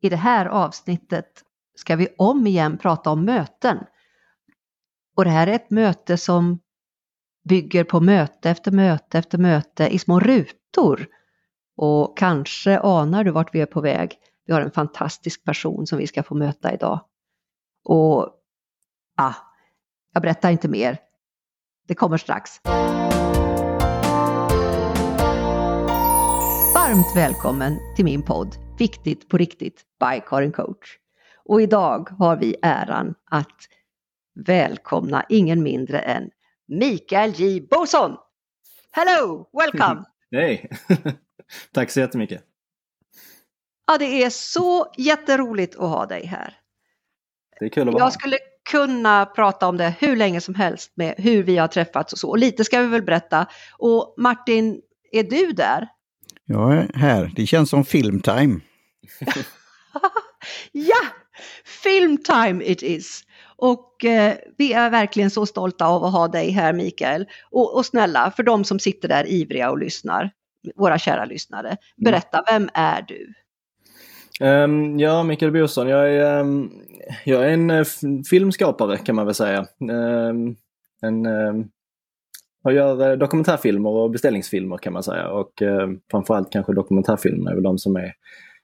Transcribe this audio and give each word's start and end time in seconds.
i 0.00 0.08
det 0.08 0.16
här 0.16 0.46
avsnittet 0.46 1.44
ska 1.74 1.96
vi 1.96 2.08
om 2.18 2.46
igen 2.46 2.78
prata 2.78 3.10
om 3.10 3.24
möten. 3.24 3.78
Och 5.16 5.24
det 5.24 5.30
här 5.30 5.46
är 5.46 5.52
ett 5.52 5.70
möte 5.70 6.16
som 6.16 6.60
bygger 7.48 7.84
på 7.84 8.00
möte 8.00 8.50
efter 8.50 8.70
möte 8.70 9.18
efter 9.18 9.38
möte 9.38 9.86
i 9.86 9.98
små 9.98 10.20
rutor. 10.20 11.06
Och 11.76 12.18
kanske 12.18 12.78
anar 12.78 13.24
du 13.24 13.30
vart 13.30 13.54
vi 13.54 13.60
är 13.60 13.66
på 13.66 13.80
väg. 13.80 14.16
Vi 14.46 14.52
har 14.52 14.60
en 14.60 14.70
fantastisk 14.70 15.44
person 15.44 15.86
som 15.86 15.98
vi 15.98 16.06
ska 16.06 16.22
få 16.22 16.34
möta 16.34 16.74
idag. 16.74 17.00
Och 17.84 18.30
ah, 19.16 19.34
jag 20.12 20.22
berättar 20.22 20.50
inte 20.50 20.68
mer. 20.68 20.98
Det 21.88 21.94
kommer 21.94 22.16
strax. 22.16 22.60
Varmt 26.74 27.16
välkommen 27.16 27.78
till 27.96 28.04
min 28.04 28.22
podd 28.22 28.67
Viktigt 28.78 29.28
på 29.28 29.38
riktigt 29.38 29.82
by 30.00 30.20
Karin 30.26 30.52
Coach. 30.52 30.96
Och 31.44 31.62
idag 31.62 32.08
har 32.10 32.36
vi 32.36 32.56
äran 32.62 33.14
att 33.30 33.56
välkomna 34.46 35.24
ingen 35.28 35.62
mindre 35.62 35.98
än 35.98 36.30
Mikael 36.68 37.30
J 37.30 37.60
Boson. 37.70 38.16
Hello, 38.92 39.48
welcome! 39.52 40.04
Hej! 40.30 40.70
Tack 41.72 41.90
så 41.90 42.00
jättemycket! 42.00 42.42
Ja, 43.86 43.98
det 43.98 44.22
är 44.24 44.30
så 44.30 44.92
jätteroligt 44.96 45.74
att 45.74 45.90
ha 45.90 46.06
dig 46.06 46.26
här. 46.26 46.54
Det 47.60 47.64
är 47.64 47.68
kul 47.68 47.88
att 47.88 47.94
vara 47.94 48.04
Jag 48.04 48.12
skulle 48.12 48.38
kunna 48.70 49.26
prata 49.26 49.68
om 49.68 49.76
det 49.76 49.94
hur 50.00 50.16
länge 50.16 50.40
som 50.40 50.54
helst 50.54 50.92
med 50.94 51.14
hur 51.18 51.42
vi 51.42 51.56
har 51.56 51.68
träffats 51.68 52.12
och 52.12 52.18
så. 52.18 52.28
Och 52.28 52.38
lite 52.38 52.64
ska 52.64 52.80
vi 52.80 52.88
väl 52.88 53.02
berätta. 53.02 53.46
Och 53.78 54.14
Martin, 54.18 54.80
är 55.12 55.22
du 55.22 55.52
där? 55.52 55.88
Jag 56.44 56.72
är 56.72 56.90
här. 56.94 57.32
Det 57.36 57.46
känns 57.46 57.70
som 57.70 57.84
filmtime. 57.84 58.60
ja, 60.72 61.00
filmtime 61.64 62.64
it 62.64 62.82
is. 62.82 63.22
Och 63.56 64.04
eh, 64.04 64.34
vi 64.58 64.72
är 64.72 64.90
verkligen 64.90 65.30
så 65.30 65.46
stolta 65.46 65.86
av 65.86 66.04
att 66.04 66.12
ha 66.12 66.28
dig 66.28 66.50
här 66.50 66.72
Mikael. 66.72 67.26
Och, 67.50 67.76
och 67.76 67.86
snälla, 67.86 68.32
för 68.36 68.42
de 68.42 68.64
som 68.64 68.78
sitter 68.78 69.08
där 69.08 69.26
ivriga 69.26 69.70
och 69.70 69.78
lyssnar, 69.78 70.30
våra 70.76 70.98
kära 70.98 71.24
lyssnare, 71.24 71.76
berätta, 71.96 72.44
vem 72.50 72.68
är 72.74 73.02
du? 73.02 73.34
Ehm, 74.40 74.98
ja, 74.98 75.22
Mikael 75.22 75.52
Boson, 75.52 75.88
jag 75.88 76.14
är, 76.14 76.40
ehm, 76.40 76.70
jag 77.24 77.44
är 77.44 77.48
en 77.48 77.70
eh, 77.70 77.78
f- 77.80 78.00
filmskapare 78.30 78.96
kan 78.96 79.14
man 79.14 79.26
väl 79.26 79.34
säga. 79.34 79.66
Ehm, 79.90 80.56
en, 81.02 81.26
um, 81.26 81.68
jag 82.62 82.72
gör 82.72 83.10
eh, 83.10 83.16
dokumentärfilmer 83.18 83.90
och 83.90 84.10
beställningsfilmer 84.10 84.76
kan 84.78 84.92
man 84.92 85.02
säga 85.02 85.28
och 85.28 85.62
uh, 85.62 85.88
framförallt 86.10 86.52
kanske 86.52 86.72
dokumentärfilmer 86.74 87.50
är 87.50 87.54
väl 87.54 87.62
de 87.62 87.78
som 87.78 87.96
är, 87.96 88.12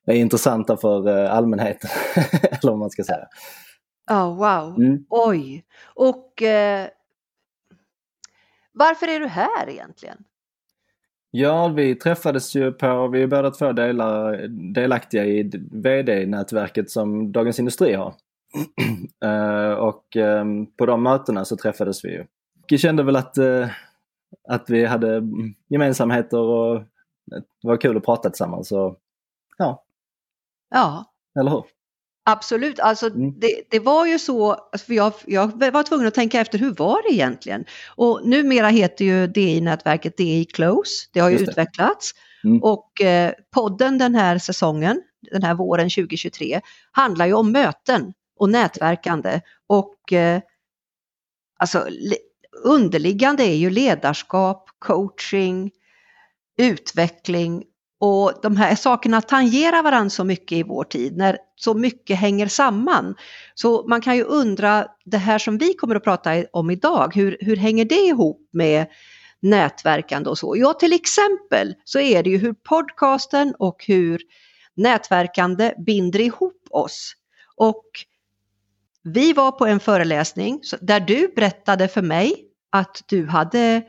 är 0.06 0.14
intressanta 0.14 0.76
för 0.76 1.08
eh, 1.08 1.32
allmänheten. 1.32 1.90
Eller 2.42 2.70
vad 2.70 2.78
man 2.78 2.90
ska 2.90 3.04
säga. 3.04 3.28
Ja, 4.06 4.30
wow. 4.30 4.78
Mm. 4.78 5.04
Oj. 5.08 5.64
Och 5.94 6.42
eh, 6.42 6.88
varför 8.72 9.08
är 9.08 9.20
du 9.20 9.26
här 9.26 9.68
egentligen? 9.68 10.24
Ja, 11.30 11.68
vi 11.68 11.94
träffades 11.94 12.56
ju 12.56 12.72
på, 12.72 13.08
vi 13.08 13.22
är 13.22 13.26
båda 13.26 13.50
två 13.50 13.72
delar, 13.72 14.48
delaktiga 14.74 15.24
i 15.24 15.50
VD-nätverket 15.72 16.90
som 16.90 17.32
Dagens 17.32 17.58
Industri 17.58 17.94
har. 17.94 18.14
Eh, 19.24 19.72
och 19.72 20.16
eh, 20.16 20.44
på 20.78 20.86
de 20.86 21.02
mötena 21.02 21.44
så 21.44 21.56
träffades 21.56 22.04
vi 22.04 22.12
ju. 22.12 22.24
Vi 22.68 22.78
kände 22.78 23.02
väl 23.02 23.16
att, 23.16 23.38
eh, 23.38 23.68
att 24.48 24.70
vi 24.70 24.84
hade 24.84 25.22
gemensamheter 25.68 26.38
och 26.38 26.82
det 27.26 27.42
var 27.68 27.76
kul 27.76 27.96
att 27.96 28.04
prata 28.04 28.30
tillsammans. 28.30 28.68
Så, 28.68 28.76
ja, 28.76 28.96
Ja, 30.74 31.04
eller 31.40 31.50
hur? 31.50 31.64
absolut. 32.26 32.80
Alltså 32.80 33.06
Mm. 33.06 33.40
det, 33.40 33.62
det 33.70 33.78
var 33.78 34.06
ju 34.06 34.18
så, 34.18 34.52
alltså, 34.52 34.86
för 34.86 34.94
jag, 34.94 35.12
jag 35.26 35.70
var 35.72 35.82
tvungen 35.82 36.06
att 36.06 36.14
tänka 36.14 36.40
efter 36.40 36.58
hur 36.58 36.74
var 36.74 37.02
det 37.02 37.14
egentligen? 37.14 37.64
Och 37.96 38.20
numera 38.28 38.68
heter 38.68 39.04
ju 39.04 39.26
DI-nätverket 39.26 40.16
DI 40.16 40.44
Close. 40.44 41.08
Det 41.12 41.20
har 41.20 41.30
ju 41.30 41.36
det. 41.36 41.42
utvecklats. 41.42 42.10
Mm. 42.44 42.62
Och 42.62 43.00
eh, 43.00 43.32
podden 43.54 43.98
den 43.98 44.14
här 44.14 44.38
säsongen, 44.38 45.02
den 45.32 45.42
här 45.42 45.54
våren 45.54 45.90
2023, 45.90 46.60
handlar 46.92 47.26
ju 47.26 47.32
om 47.32 47.52
möten 47.52 48.12
och 48.38 48.48
nätverkande. 48.50 49.40
Och 49.66 50.12
eh, 50.12 50.40
alltså 51.58 51.86
underliggande 52.64 53.42
är 53.42 53.54
ju 53.56 53.70
ledarskap, 53.70 54.68
coaching, 54.78 55.70
utveckling 56.58 57.64
och 58.04 58.32
de 58.42 58.56
här 58.56 58.74
sakerna 58.74 59.20
tangerar 59.20 59.82
varandra 59.82 60.10
så 60.10 60.24
mycket 60.24 60.58
i 60.58 60.62
vår 60.62 60.84
tid 60.84 61.16
när 61.16 61.38
så 61.56 61.74
mycket 61.74 62.18
hänger 62.18 62.48
samman. 62.48 63.14
Så 63.54 63.86
man 63.88 64.00
kan 64.00 64.16
ju 64.16 64.22
undra, 64.22 64.86
det 65.04 65.18
här 65.18 65.38
som 65.38 65.58
vi 65.58 65.74
kommer 65.74 65.94
att 65.94 66.04
prata 66.04 66.44
om 66.52 66.70
idag, 66.70 67.14
hur, 67.14 67.36
hur 67.40 67.56
hänger 67.56 67.84
det 67.84 67.94
ihop 67.94 68.48
med 68.52 68.86
nätverkande 69.40 70.30
och 70.30 70.38
så? 70.38 70.56
Ja, 70.56 70.72
till 70.72 70.92
exempel 70.92 71.74
så 71.84 72.00
är 72.00 72.22
det 72.22 72.30
ju 72.30 72.38
hur 72.38 72.52
podcasten 72.52 73.54
och 73.58 73.84
hur 73.86 74.20
nätverkande 74.74 75.74
binder 75.86 76.20
ihop 76.20 76.66
oss. 76.70 77.12
Och 77.56 77.84
vi 79.02 79.32
var 79.32 79.52
på 79.52 79.66
en 79.66 79.80
föreläsning 79.80 80.60
där 80.80 81.00
du 81.00 81.32
berättade 81.36 81.88
för 81.88 82.02
mig 82.02 82.34
att 82.70 83.02
du 83.06 83.26
hade 83.26 83.82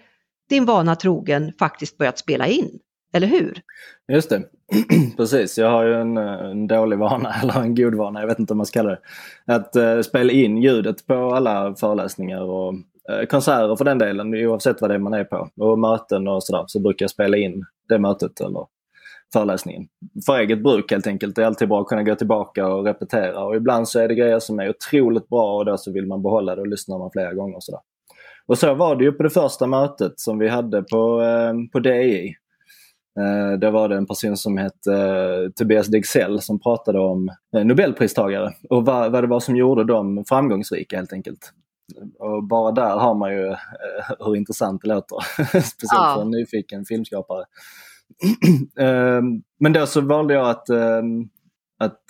din 0.49 0.65
vana 0.65 0.95
trogen 0.95 1.53
faktiskt 1.59 1.97
börjat 1.97 2.19
spela 2.19 2.47
in. 2.47 2.79
Eller 3.15 3.27
hur? 3.27 3.61
Just 4.07 4.29
det, 4.29 4.43
precis. 5.17 5.57
Jag 5.57 5.69
har 5.69 5.83
ju 5.83 5.93
en, 5.93 6.17
eh, 6.17 6.45
en 6.51 6.67
dålig 6.67 6.97
vana, 6.97 7.33
eller 7.43 7.61
en 7.61 7.75
god 7.75 7.95
vana, 7.95 8.19
jag 8.19 8.27
vet 8.27 8.39
inte 8.39 8.53
om 8.53 8.57
man 8.57 8.65
ska 8.65 8.79
kalla 8.79 8.89
det. 8.89 8.99
Att 9.55 9.75
eh, 9.75 10.01
spela 10.01 10.31
in 10.31 10.57
ljudet 10.57 11.07
på 11.07 11.13
alla 11.13 11.75
föreläsningar 11.75 12.41
och 12.41 12.73
eh, 13.11 13.25
konserter 13.29 13.75
för 13.75 13.85
den 13.85 13.97
delen, 13.97 14.33
oavsett 14.33 14.81
vad 14.81 14.89
det 14.89 14.93
är 14.93 14.99
man 14.99 15.13
är 15.13 15.23
på. 15.23 15.49
Och 15.57 15.79
möten 15.79 16.27
och 16.27 16.43
sådär, 16.43 16.63
så 16.67 16.79
brukar 16.79 17.03
jag 17.03 17.09
spela 17.09 17.37
in 17.37 17.65
det 17.89 17.99
mötet 17.99 18.41
eller 18.41 18.65
föreläsningen. 19.33 19.87
För 20.25 20.39
eget 20.39 20.63
bruk 20.63 20.91
helt 20.91 21.07
enkelt. 21.07 21.35
Det 21.35 21.41
är 21.41 21.45
alltid 21.45 21.69
bra 21.69 21.81
att 21.81 21.87
kunna 21.87 22.03
gå 22.03 22.15
tillbaka 22.15 22.67
och 22.67 22.85
repetera. 22.85 23.43
Och 23.43 23.55
ibland 23.55 23.87
så 23.87 23.99
är 23.99 24.07
det 24.07 24.15
grejer 24.15 24.39
som 24.39 24.59
är 24.59 24.69
otroligt 24.69 25.29
bra 25.29 25.57
och 25.57 25.65
då 25.65 25.77
så 25.77 25.91
vill 25.91 26.07
man 26.07 26.23
behålla 26.23 26.55
det 26.55 26.61
och 26.61 26.67
lyssnar 26.67 26.97
man 26.97 27.11
flera 27.11 27.33
gånger. 27.33 27.55
Och, 27.55 27.63
sådär. 27.63 27.81
och 28.47 28.57
så 28.57 28.73
var 28.73 28.95
det 28.95 29.03
ju 29.03 29.11
på 29.11 29.23
det 29.23 29.29
första 29.29 29.67
mötet 29.67 30.19
som 30.19 30.39
vi 30.39 30.47
hade 30.47 30.83
på, 30.83 31.21
eh, 31.21 31.53
på 31.73 31.79
DI. 31.79 32.35
Eh, 33.19 33.59
Där 33.59 33.71
var 33.71 33.89
det 33.89 33.95
en 33.97 34.05
person 34.05 34.37
som 34.37 34.57
hette 34.57 34.93
eh, 34.93 35.49
Tobias 35.55 35.87
Dexell 35.87 36.41
som 36.41 36.59
pratade 36.59 36.99
om 36.99 37.29
eh, 37.55 37.65
Nobelpristagare 37.65 38.53
och 38.69 38.85
vad, 38.85 39.11
vad 39.11 39.23
det 39.23 39.27
var 39.27 39.39
som 39.39 39.55
gjorde 39.55 39.83
dem 39.83 40.23
framgångsrika 40.29 40.97
helt 40.97 41.13
enkelt. 41.13 41.51
Och 42.19 42.43
bara 42.43 42.71
där 42.71 42.97
har 42.97 43.15
man 43.15 43.33
ju 43.33 43.47
eh, 43.47 43.55
hur 44.19 44.35
intressant 44.35 44.81
det 44.81 44.87
låter. 44.87 45.17
Speciellt 45.47 45.91
Ja. 45.91 46.13
för 46.15 46.21
en 46.21 46.31
nyfiken 46.31 46.85
filmskapare. 46.85 47.45
Eh, 48.79 49.21
Men 49.59 49.73
då 49.73 49.85
så 49.85 50.01
valde 50.01 50.33
jag 50.33 50.49
att, 50.49 50.69
eh, 50.69 51.01
att 51.79 52.01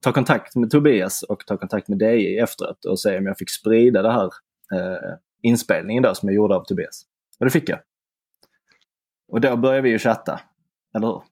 ta 0.00 0.12
kontakt 0.12 0.56
med 0.56 0.70
Tobias 0.70 1.22
och 1.22 1.46
ta 1.46 1.56
kontakt 1.56 1.88
med 1.88 1.98
DI 1.98 2.38
efteråt 2.38 2.84
och 2.84 3.00
se 3.00 3.18
om 3.18 3.26
jag 3.26 3.38
fick 3.38 3.50
sprida 3.50 4.02
det 4.02 4.12
här 4.12 4.30
inspelningen 5.42 6.02
då 6.02 6.14
som 6.14 6.28
jag 6.28 6.36
gjorde 6.36 6.54
av 6.56 6.64
Tobias. 6.64 7.02
Och 7.38 7.46
det 7.46 7.50
fick 7.50 7.68
jag. 7.68 7.78
Och 9.30 9.40
då 9.40 9.56
började 9.56 9.82
vi 9.82 9.90
ju 9.90 9.98
chatta, 9.98 10.40
eller 10.94 11.06
hur? 11.06 11.22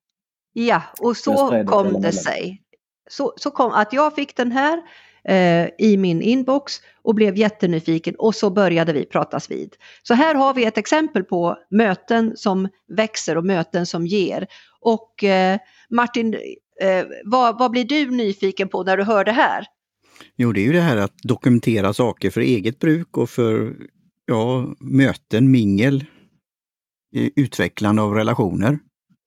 Ja, 0.53 0.83
och 1.01 1.17
så 1.17 1.51
det 1.51 1.65
kom 1.65 2.01
det 2.01 2.13
sig. 2.13 2.63
Så, 3.11 3.33
så 3.37 3.51
kom 3.51 3.73
att 3.73 3.93
jag 3.93 4.15
fick 4.15 4.37
den 4.37 4.53
här 4.53 4.83
eh, 5.25 5.69
i 5.79 5.97
min 5.97 6.23
inbox 6.23 6.73
och 7.03 7.15
blev 7.15 7.37
jättenyfiken 7.37 8.15
och 8.19 8.35
så 8.35 8.51
började 8.51 8.93
vi 8.93 9.05
pratas 9.05 9.51
vid. 9.51 9.77
Så 10.03 10.15
här 10.15 10.35
har 10.35 10.55
vi 10.55 10.65
ett 10.65 10.79
exempel 10.79 11.25
på 11.25 11.57
möten 11.71 12.33
som 12.37 12.69
växer 12.89 13.37
och 13.37 13.45
möten 13.45 13.87
som 13.87 14.07
ger. 14.07 14.47
Och 14.81 15.25
eh, 15.25 15.59
Martin, 15.91 16.35
eh, 16.81 17.05
vad, 17.25 17.59
vad 17.59 17.71
blir 17.71 17.85
du 17.85 18.11
nyfiken 18.11 18.69
på 18.69 18.83
när 18.83 18.97
du 18.97 19.05
hör 19.05 19.25
det 19.25 19.33
här? 19.33 19.67
Jo, 20.37 20.53
det 20.53 20.61
är 20.61 20.65
ju 20.65 20.73
det 20.73 20.81
här 20.81 20.97
att 20.97 21.19
dokumentera 21.23 21.93
saker 21.93 22.31
för 22.31 22.41
eget 22.41 22.79
bruk 22.79 23.17
och 23.17 23.31
för 23.31 23.77
ja, 24.27 24.75
möten, 24.81 25.51
mingel, 25.51 26.05
utvecklande 27.13 28.03
av 28.03 28.15
relationer. 28.15 28.79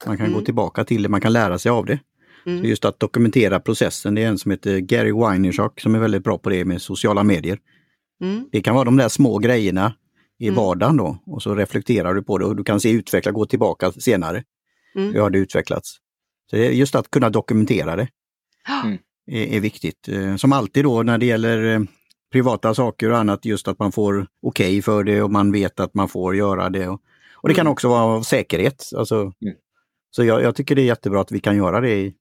Man 0.05 0.17
kan 0.17 0.25
Mm. 0.25 0.39
gå 0.39 0.45
tillbaka 0.45 0.83
till 0.83 1.03
det, 1.03 1.09
man 1.09 1.21
kan 1.21 1.33
lära 1.33 1.57
sig 1.59 1.69
av 1.69 1.85
det. 1.85 1.99
Mm. 2.45 2.59
Så 2.61 2.65
just 2.67 2.85
att 2.85 2.99
dokumentera 2.99 3.59
processen, 3.59 4.15
det 4.15 4.23
är 4.23 4.27
en 4.27 4.37
som 4.37 4.51
heter 4.51 4.77
Gary 4.79 5.11
Vaynerchuk 5.11 5.79
som 5.81 5.95
är 5.95 5.99
väldigt 5.99 6.23
bra 6.23 6.37
på 6.37 6.49
det 6.49 6.65
med 6.65 6.81
sociala 6.81 7.23
medier. 7.23 7.59
Mm. 8.23 8.49
Det 8.51 8.61
kan 8.61 8.75
vara 8.75 8.85
de 8.85 8.97
där 8.97 9.09
små 9.09 9.37
grejerna 9.37 9.93
i 10.39 10.47
Mm. 10.47 10.55
vardagen 10.55 10.97
då 10.97 11.17
och 11.25 11.43
så 11.43 11.55
reflekterar 11.55 12.13
du 12.13 12.23
på 12.23 12.37
det 12.37 12.45
och 12.45 12.55
du 12.55 12.63
kan 12.63 12.79
se 12.79 12.91
utveckla, 12.91 13.31
gå 13.31 13.45
tillbaka 13.45 13.91
senare. 13.91 14.43
Mm. 14.95 15.13
Hur 15.13 15.21
har 15.21 15.29
det 15.29 15.37
utvecklats? 15.39 15.97
Så 16.49 16.55
det 16.55 16.67
är 16.67 16.71
just 16.71 16.95
att 16.95 17.11
kunna 17.11 17.29
dokumentera 17.29 17.95
det 17.95 18.07
Mm. 18.83 18.97
är, 19.31 19.55
är 19.55 19.59
viktigt. 19.59 20.07
Eh, 20.07 20.35
Som 20.35 20.53
alltid 20.53 20.83
då 20.85 21.03
när 21.03 21.17
det 21.17 21.25
gäller 21.25 21.75
eh, 21.75 21.81
privata 22.31 22.73
saker 22.73 23.11
och 23.11 23.17
annat, 23.17 23.45
just 23.45 23.67
att 23.67 23.79
man 23.79 23.91
får 23.91 24.27
okej 24.41 24.81
för 24.81 25.03
det 25.03 25.21
och 25.21 25.31
man 25.31 25.51
vet 25.51 25.79
att 25.79 25.93
man 25.93 26.07
får 26.09 26.35
göra 26.35 26.69
det. 26.69 26.87
Och, 26.87 27.01
och 27.41 27.49
det 27.49 27.55
kan 27.55 27.61
Mm. 27.61 27.71
också 27.71 27.87
vara 27.89 28.03
av 28.03 28.21
säkerhet. 28.21 28.89
Alltså, 28.95 29.31
Så 30.11 30.23
jag, 30.23 30.43
jag 30.43 30.55
tycker 30.55 30.75
det 30.75 30.81
är 30.81 30.85
jättebra 30.85 31.21
att 31.21 31.31
vi 31.31 31.39
kan 31.39 31.57
göra 31.57 31.81
det 31.81 31.91
i, 31.91 32.13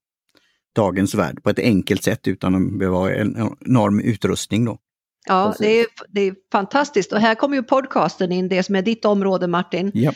dagens 0.77 1.15
värld 1.15 1.43
på 1.43 1.51
ett 1.51 1.59
enkelt 1.59 2.03
sätt 2.05 2.29
utan 2.29 2.55
att 2.55 2.79
behöva 2.79 2.97
ha 2.99 3.11
en 3.11 3.57
enorm 3.67 4.01
utrustning. 4.01 4.65
Då. 4.65 4.79
Ja, 5.27 5.55
det 5.59 5.81
är, 5.81 5.87
det 6.09 6.21
är 6.21 6.35
fantastiskt 6.53 7.13
och 7.13 7.21
här 7.21 7.35
kommer 7.35 7.57
ju 7.57 7.63
podcasten 7.63 8.33
in, 8.33 8.49
det 8.49 8.63
som 8.63 8.75
är 8.75 8.83
ditt 8.83 9.05
område 9.05 9.47
Martin. 9.47 9.91
Ja. 9.95 10.13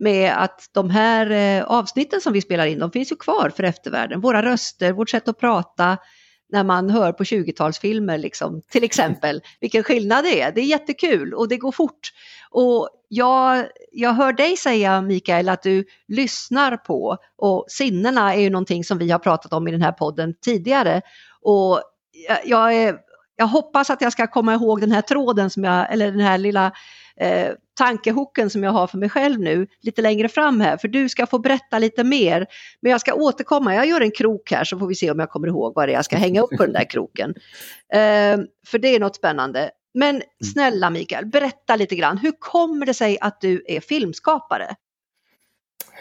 Med 0.00 0.42
att 0.42 0.68
de 0.72 0.90
här 0.90 1.30
eh, 1.30 1.64
avsnitten 1.64 2.20
som 2.20 2.32
vi 2.32 2.40
spelar 2.40 2.66
in, 2.66 2.78
de 2.78 2.90
finns 2.90 3.12
ju 3.12 3.16
kvar 3.16 3.52
för 3.56 3.62
eftervärlden. 3.62 4.20
Våra 4.20 4.42
röster, 4.42 4.92
vårt 4.92 5.10
sätt 5.10 5.28
att 5.28 5.40
prata, 5.40 5.98
när 6.52 6.64
man 6.64 6.90
hör 6.90 7.12
på 7.12 7.24
20-talsfilmer 7.24 8.18
liksom, 8.18 8.62
till 8.70 8.84
exempel. 8.84 9.40
Vilken 9.60 9.82
skillnad 9.82 10.24
det 10.24 10.40
är. 10.40 10.52
Det 10.52 10.60
är 10.60 10.64
jättekul 10.64 11.34
och 11.34 11.48
det 11.48 11.56
går 11.56 11.72
fort. 11.72 12.10
Och 12.50 12.88
jag, 13.16 13.66
jag 13.92 14.12
hör 14.12 14.32
dig 14.32 14.56
säga 14.56 15.02
Mikael 15.02 15.48
att 15.48 15.62
du 15.62 15.84
lyssnar 16.08 16.76
på 16.76 17.16
och 17.36 17.64
sinnena 17.68 18.34
är 18.34 18.40
ju 18.40 18.50
någonting 18.50 18.84
som 18.84 18.98
vi 18.98 19.10
har 19.10 19.18
pratat 19.18 19.52
om 19.52 19.68
i 19.68 19.70
den 19.70 19.82
här 19.82 19.92
podden 19.92 20.34
tidigare. 20.44 21.02
Och 21.40 21.80
jag, 22.28 22.38
jag, 22.44 22.74
är, 22.74 22.96
jag 23.36 23.46
hoppas 23.46 23.90
att 23.90 24.00
jag 24.00 24.12
ska 24.12 24.26
komma 24.26 24.54
ihåg 24.54 24.80
den 24.80 24.92
här 24.92 25.00
tråden 25.00 25.50
som 25.50 25.64
jag, 25.64 25.92
eller 25.92 26.10
den 26.10 26.20
här 26.20 26.38
lilla 26.38 26.72
eh, 27.16 27.48
tankehooken 27.78 28.50
som 28.50 28.62
jag 28.64 28.72
har 28.72 28.86
för 28.86 28.98
mig 28.98 29.08
själv 29.08 29.40
nu 29.40 29.66
lite 29.80 30.02
längre 30.02 30.28
fram 30.28 30.60
här, 30.60 30.76
för 30.76 30.88
du 30.88 31.08
ska 31.08 31.26
få 31.26 31.38
berätta 31.38 31.78
lite 31.78 32.04
mer. 32.04 32.46
Men 32.80 32.92
jag 32.92 33.00
ska 33.00 33.14
återkomma, 33.14 33.74
jag 33.74 33.86
gör 33.86 34.00
en 34.00 34.10
krok 34.10 34.50
här 34.52 34.64
så 34.64 34.78
får 34.78 34.86
vi 34.86 34.94
se 34.94 35.10
om 35.10 35.18
jag 35.18 35.30
kommer 35.30 35.48
ihåg 35.48 35.74
vad 35.74 35.88
det 35.88 35.92
är 35.92 35.96
jag 35.96 36.04
ska 36.04 36.16
hänga 36.16 36.42
upp 36.42 36.50
på 36.56 36.64
den 36.64 36.72
där 36.72 36.90
kroken. 36.90 37.34
Eh, 37.92 38.38
för 38.66 38.78
det 38.78 38.88
är 38.88 39.00
något 39.00 39.16
spännande. 39.16 39.70
Men 39.94 40.14
mm. 40.14 40.26
snälla 40.52 40.90
Mikael, 40.90 41.26
berätta 41.26 41.76
lite 41.76 41.96
grann, 41.96 42.18
hur 42.18 42.32
kommer 42.38 42.86
det 42.86 42.94
sig 42.94 43.18
att 43.20 43.40
du 43.40 43.64
är 43.66 43.80
filmskapare? 43.80 44.76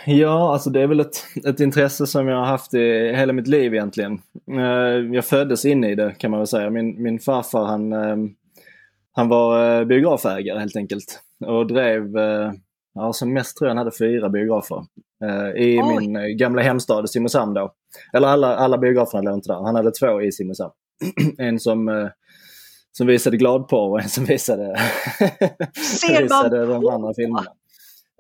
Ja, 0.05 0.53
alltså 0.53 0.69
det 0.69 0.81
är 0.81 0.87
väl 0.87 0.99
ett, 0.99 1.25
ett 1.45 1.59
intresse 1.59 2.07
som 2.07 2.27
jag 2.27 2.37
har 2.37 2.45
haft 2.45 2.73
i 2.73 3.13
hela 3.15 3.33
mitt 3.33 3.47
liv 3.47 3.73
egentligen. 3.73 4.21
Eh, 4.51 5.15
jag 5.15 5.25
föddes 5.25 5.65
in 5.65 5.83
i 5.83 5.95
det 5.95 6.15
kan 6.17 6.31
man 6.31 6.39
väl 6.39 6.47
säga. 6.47 6.69
Min, 6.69 7.03
min 7.03 7.19
farfar 7.19 7.65
han 7.65 7.93
eh, 7.93 8.17
han 9.11 9.29
var 9.29 9.79
eh, 9.79 9.85
biografägare 9.85 10.59
helt 10.59 10.75
enkelt 10.75 11.19
och 11.45 11.67
drev, 11.67 12.11
ja 12.93 13.13
som 13.13 13.33
mest 13.33 13.57
tror 13.57 13.67
jag 13.67 13.75
han 13.75 13.85
hade 13.85 13.97
fyra 13.97 14.29
biografer. 14.29 14.85
I 15.55 15.81
Oj. 15.81 15.83
min 15.83 16.37
gamla 16.37 16.61
hemstad 16.61 17.09
Simrishamn 17.09 17.53
då. 17.53 17.73
Eller 18.13 18.27
alla, 18.27 18.55
alla 18.55 18.77
biograferna 18.77 19.21
låg 19.21 19.33
inte 19.33 19.53
där. 19.53 19.63
Han 19.63 19.75
hade 19.75 19.91
två 19.91 20.21
i 20.21 20.31
Simrishamn. 20.31 20.71
en 21.37 21.59
som 21.59 22.09
som 22.97 23.07
visade 23.07 23.37
gladporr 23.37 23.89
och 23.89 24.01
en 24.01 24.09
som 24.09 24.25
visade, 24.25 24.79
visade 26.19 26.65
de 26.65 26.87
andra 26.87 27.13
filmerna. 27.13 27.51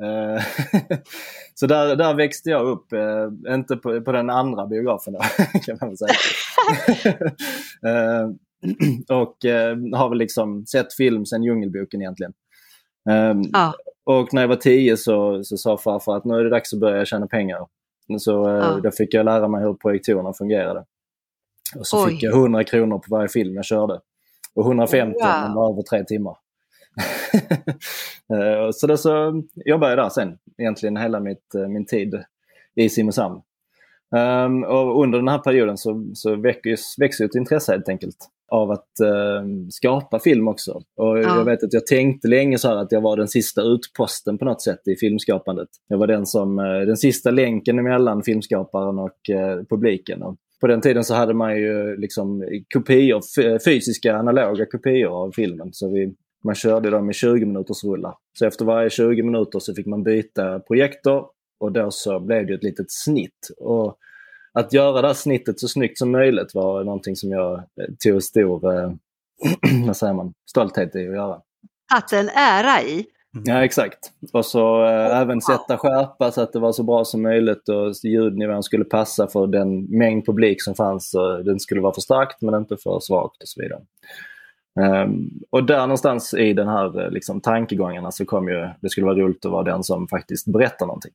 så 1.53 1.67
där, 1.67 1.95
där 1.95 2.13
växte 2.13 2.49
jag 2.49 2.67
upp, 2.67 2.87
inte 3.47 3.75
på, 3.75 4.01
på 4.01 4.11
den 4.11 4.29
andra 4.29 4.67
biografen 4.67 5.13
då, 5.13 5.19
kan 5.65 5.77
man 5.81 5.89
väl 5.89 5.97
säga. 5.97 6.13
och 9.09 9.45
eh, 9.45 9.77
har 9.93 10.09
väl 10.09 10.17
liksom 10.17 10.65
sett 10.65 10.93
film 10.93 11.25
sen 11.25 11.43
Djungelboken 11.43 12.01
egentligen. 12.01 12.33
Um, 13.09 13.43
ja. 13.53 13.73
Och 14.05 14.33
när 14.33 14.41
jag 14.41 14.49
var 14.49 14.55
tio 14.55 14.97
så, 14.97 15.43
så 15.43 15.57
sa 15.57 15.77
farfar 15.77 16.17
att 16.17 16.25
nu 16.25 16.33
är 16.33 16.43
det 16.43 16.49
dags 16.49 16.73
att 16.73 16.79
börja 16.79 17.05
tjäna 17.05 17.27
pengar. 17.27 17.67
Så 18.19 18.49
eh, 18.49 18.55
ja. 18.55 18.79
då 18.83 18.91
fick 18.91 19.13
jag 19.13 19.25
lära 19.25 19.47
mig 19.47 19.63
hur 19.63 19.73
projektorerna 19.73 20.33
fungerade. 20.33 20.85
Och 21.75 21.87
så 21.87 22.05
Oj. 22.05 22.11
fick 22.11 22.23
jag 22.23 22.33
100 22.33 22.63
kronor 22.63 22.99
på 22.99 23.15
varje 23.15 23.29
film 23.29 23.55
jag 23.55 23.65
körde. 23.65 23.99
Och 24.55 24.65
150 24.65 25.13
wow. 25.19 25.55
var 25.55 25.71
över 25.71 25.81
tre 25.81 26.03
timmar. 26.03 26.37
uh, 28.33 28.69
så 28.73 28.87
då 28.87 28.97
så 28.97 29.43
jobbade 29.65 29.91
jag 29.91 29.99
där 29.99 30.09
sen, 30.09 30.37
egentligen 30.57 30.97
hela 30.97 31.19
mitt, 31.19 31.55
uh, 31.55 31.67
min 31.67 31.85
tid 31.85 32.23
i 32.75 32.89
Simrishamn. 32.89 33.41
Um, 34.15 34.63
och 34.63 35.03
under 35.03 35.19
den 35.19 35.27
här 35.27 35.39
perioden 35.39 35.77
så, 35.77 36.11
så 36.13 36.35
växer 36.97 37.25
ett 37.25 37.35
intresse 37.35 37.71
helt 37.71 37.89
enkelt 37.89 38.29
av 38.53 38.71
att 38.71 38.99
eh, 38.99 39.47
skapa 39.69 40.19
film 40.19 40.47
också. 40.47 40.81
Och 40.95 41.17
ja. 41.19 41.21
Jag 41.21 41.45
vet 41.45 41.63
att 41.63 41.73
jag 41.73 41.87
tänkte 41.87 42.27
länge 42.27 42.57
så 42.57 42.71
att 42.71 42.91
jag 42.91 43.01
var 43.01 43.17
den 43.17 43.27
sista 43.27 43.61
utposten 43.61 44.37
på 44.37 44.45
något 44.45 44.61
sätt 44.61 44.87
i 44.87 44.95
filmskapandet. 44.95 45.69
Jag 45.87 45.97
var 45.97 46.07
den, 46.07 46.25
som, 46.25 46.59
eh, 46.59 46.65
den 46.65 46.97
sista 46.97 47.31
länken 47.31 47.83
mellan 47.83 48.23
filmskaparen 48.23 48.99
och 48.99 49.29
eh, 49.29 49.63
publiken. 49.69 50.23
Och 50.23 50.35
på 50.63 50.67
den 50.67 50.81
tiden 50.81 51.03
så 51.03 51.13
hade 51.13 51.33
man 51.33 51.55
ju 51.55 51.97
liksom 51.97 52.43
kopior, 52.73 53.21
eh, 53.41 53.59
fysiska 53.65 54.15
analoga 54.15 54.65
kopior 54.65 55.11
av 55.11 55.31
filmen. 55.31 55.73
Så 55.73 55.89
vi, 55.91 56.13
man 56.43 56.55
körde 56.55 56.89
dem 56.89 57.09
i 57.09 57.13
20 57.13 57.45
minuters 57.45 57.83
rullar. 57.83 58.15
Så 58.39 58.45
efter 58.45 58.65
varje 58.65 58.89
20 58.89 59.23
minuter 59.23 59.59
så 59.59 59.73
fick 59.75 59.85
man 59.85 60.03
byta 60.03 60.59
projektor 60.59 61.25
och 61.59 61.71
då 61.71 61.91
så 61.91 62.19
blev 62.19 62.47
det 62.47 62.53
ett 62.53 62.63
litet 62.63 62.91
snitt. 62.91 63.49
Och 63.57 63.97
att 64.53 64.73
göra 64.73 65.01
det 65.01 65.07
här 65.07 65.13
snittet 65.13 65.59
så 65.59 65.67
snyggt 65.67 65.97
som 65.97 66.11
möjligt 66.11 66.53
var 66.53 66.83
någonting 66.83 67.15
som 67.15 67.29
jag 67.29 67.53
eh, 67.53 67.93
tog 68.03 68.23
stor 68.23 68.73
eh, 68.73 68.91
vad 69.85 69.97
säger 69.97 70.13
man, 70.13 70.33
stolthet 70.49 70.95
i 70.95 71.07
att 71.07 71.15
göra. 71.15 71.41
Att 71.93 72.13
en 72.13 72.29
ära 72.29 72.81
i. 72.81 73.05
Mm. 73.35 73.43
Ja 73.45 73.63
exakt. 73.65 74.11
Och 74.33 74.45
så 74.45 74.85
eh, 74.85 75.17
även 75.17 75.41
sätta 75.41 75.77
skärpa 75.77 76.31
så 76.31 76.41
att 76.41 76.53
det 76.53 76.59
var 76.59 76.71
så 76.71 76.83
bra 76.83 77.05
som 77.05 77.21
möjligt 77.21 77.69
och 77.69 77.93
ljudnivån 78.03 78.63
skulle 78.63 78.85
passa 78.85 79.27
för 79.27 79.47
den 79.47 79.83
mängd 79.83 80.25
publik 80.25 80.63
som 80.63 80.75
fanns. 80.75 81.13
Och 81.13 81.45
den 81.45 81.59
skulle 81.59 81.81
vara 81.81 81.93
för 81.93 82.01
starkt 82.01 82.41
men 82.41 82.55
inte 82.55 82.77
för 82.77 82.99
svagt 82.99 83.41
och 83.41 83.47
så 83.47 83.61
vidare. 83.61 83.81
Um, 85.05 85.29
och 85.49 85.63
där 85.63 85.79
någonstans 85.79 86.33
i 86.33 86.53
den 86.53 86.67
här 86.67 87.05
eh, 87.05 87.11
liksom, 87.11 87.41
tankegångarna 87.41 88.11
så 88.11 88.25
kom 88.25 88.47
ju 88.47 88.69
det 88.81 88.89
skulle 88.89 89.05
vara 89.05 89.17
roligt 89.17 89.45
att 89.45 89.51
vara 89.51 89.63
den 89.63 89.83
som 89.83 90.07
faktiskt 90.07 90.47
berättar 90.47 90.85
någonting. 90.85 91.11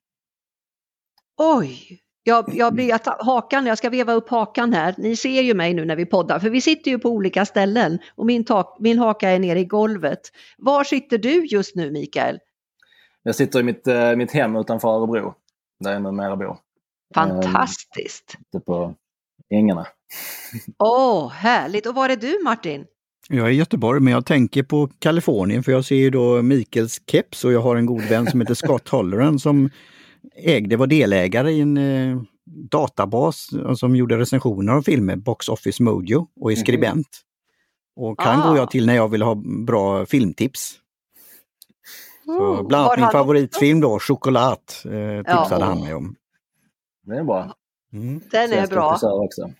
Oj, 1.36 2.00
jag, 2.28 2.54
jag 2.54 2.74
blir 2.74 2.94
att 2.94 3.06
hakan, 3.06 3.66
jag 3.66 3.78
ska 3.78 3.90
veva 3.90 4.12
upp 4.12 4.28
hakan 4.28 4.72
här. 4.72 4.94
Ni 4.98 5.16
ser 5.16 5.42
ju 5.42 5.54
mig 5.54 5.74
nu 5.74 5.84
när 5.84 5.96
vi 5.96 6.06
poddar, 6.06 6.38
för 6.38 6.50
vi 6.50 6.60
sitter 6.60 6.90
ju 6.90 6.98
på 6.98 7.08
olika 7.08 7.44
ställen 7.44 7.98
och 8.14 8.26
min, 8.26 8.44
tak, 8.44 8.76
min 8.80 8.98
haka 8.98 9.30
är 9.30 9.38
nere 9.38 9.60
i 9.60 9.64
golvet. 9.64 10.20
Var 10.58 10.84
sitter 10.84 11.18
du 11.18 11.46
just 11.46 11.76
nu 11.76 11.90
Mikael? 11.90 12.38
Jag 13.22 13.34
sitter 13.34 13.60
i 13.60 13.62
mitt, 13.62 13.86
äh, 13.86 14.16
mitt 14.16 14.32
hem 14.32 14.56
utanför 14.56 14.88
Örebro, 14.88 15.34
där 15.80 15.92
jag 15.92 16.02
numera 16.02 16.36
bor. 16.36 16.58
Fantastiskt! 17.14 18.36
Äh, 18.54 18.60
på 18.60 18.94
ängarna. 19.50 19.86
Åh, 20.78 21.26
oh, 21.26 21.30
härligt! 21.30 21.86
Och 21.86 21.94
var 21.94 22.08
är 22.08 22.16
du 22.16 22.40
Martin? 22.44 22.84
Jag 23.28 23.46
är 23.46 23.50
i 23.50 23.54
Göteborg, 23.54 24.00
men 24.00 24.12
jag 24.12 24.26
tänker 24.26 24.62
på 24.62 24.88
Kalifornien 24.98 25.62
för 25.62 25.72
jag 25.72 25.84
ser 25.84 25.96
ju 25.96 26.10
då 26.10 26.42
Mikaels 26.42 27.00
keps 27.06 27.44
och 27.44 27.52
jag 27.52 27.60
har 27.60 27.76
en 27.76 27.86
god 27.86 28.02
vän 28.02 28.26
som 28.26 28.40
heter 28.40 28.54
Scott 28.54 28.88
Holleran 28.88 29.38
som 29.38 29.70
ägde, 30.38 30.76
var 30.76 30.86
delägare 30.86 31.52
i 31.52 31.60
en 31.60 31.76
eh, 31.76 32.22
databas 32.70 33.50
som 33.76 33.96
gjorde 33.96 34.18
recensioner 34.18 34.72
av 34.72 34.82
filmer, 34.82 35.16
Box 35.16 35.48
Office 35.48 35.82
Mojo, 35.82 36.26
och 36.40 36.52
är 36.52 36.56
mhm. 36.56 36.60
skribent. 36.60 37.08
Mm. 37.98 38.10
Och 38.10 38.20
kan 38.20 38.42
ah. 38.42 38.48
går 38.48 38.56
jag 38.56 38.70
till 38.70 38.86
när 38.86 38.94
jag 38.94 39.08
vill 39.08 39.22
ha 39.22 39.34
bra 39.66 40.06
filmtips. 40.06 40.78
Så 42.24 42.54
mm. 42.54 42.66
bland 42.66 42.86
annat 42.86 42.98
min 42.98 43.10
favoritfilm 43.10 43.80
då, 43.80 43.98
Choklad, 43.98 44.58
eh, 44.84 45.24
tipsade 45.24 45.60
ja. 45.60 45.64
han 45.64 45.80
mig 45.80 45.94
om. 45.94 46.14
Det 47.02 47.16
är 47.16 47.24
bra. 47.24 47.54
Mm. 47.92 48.20
Den 48.30 48.52
är 48.52 48.66
bra. 48.66 48.98
Också. 49.02 49.50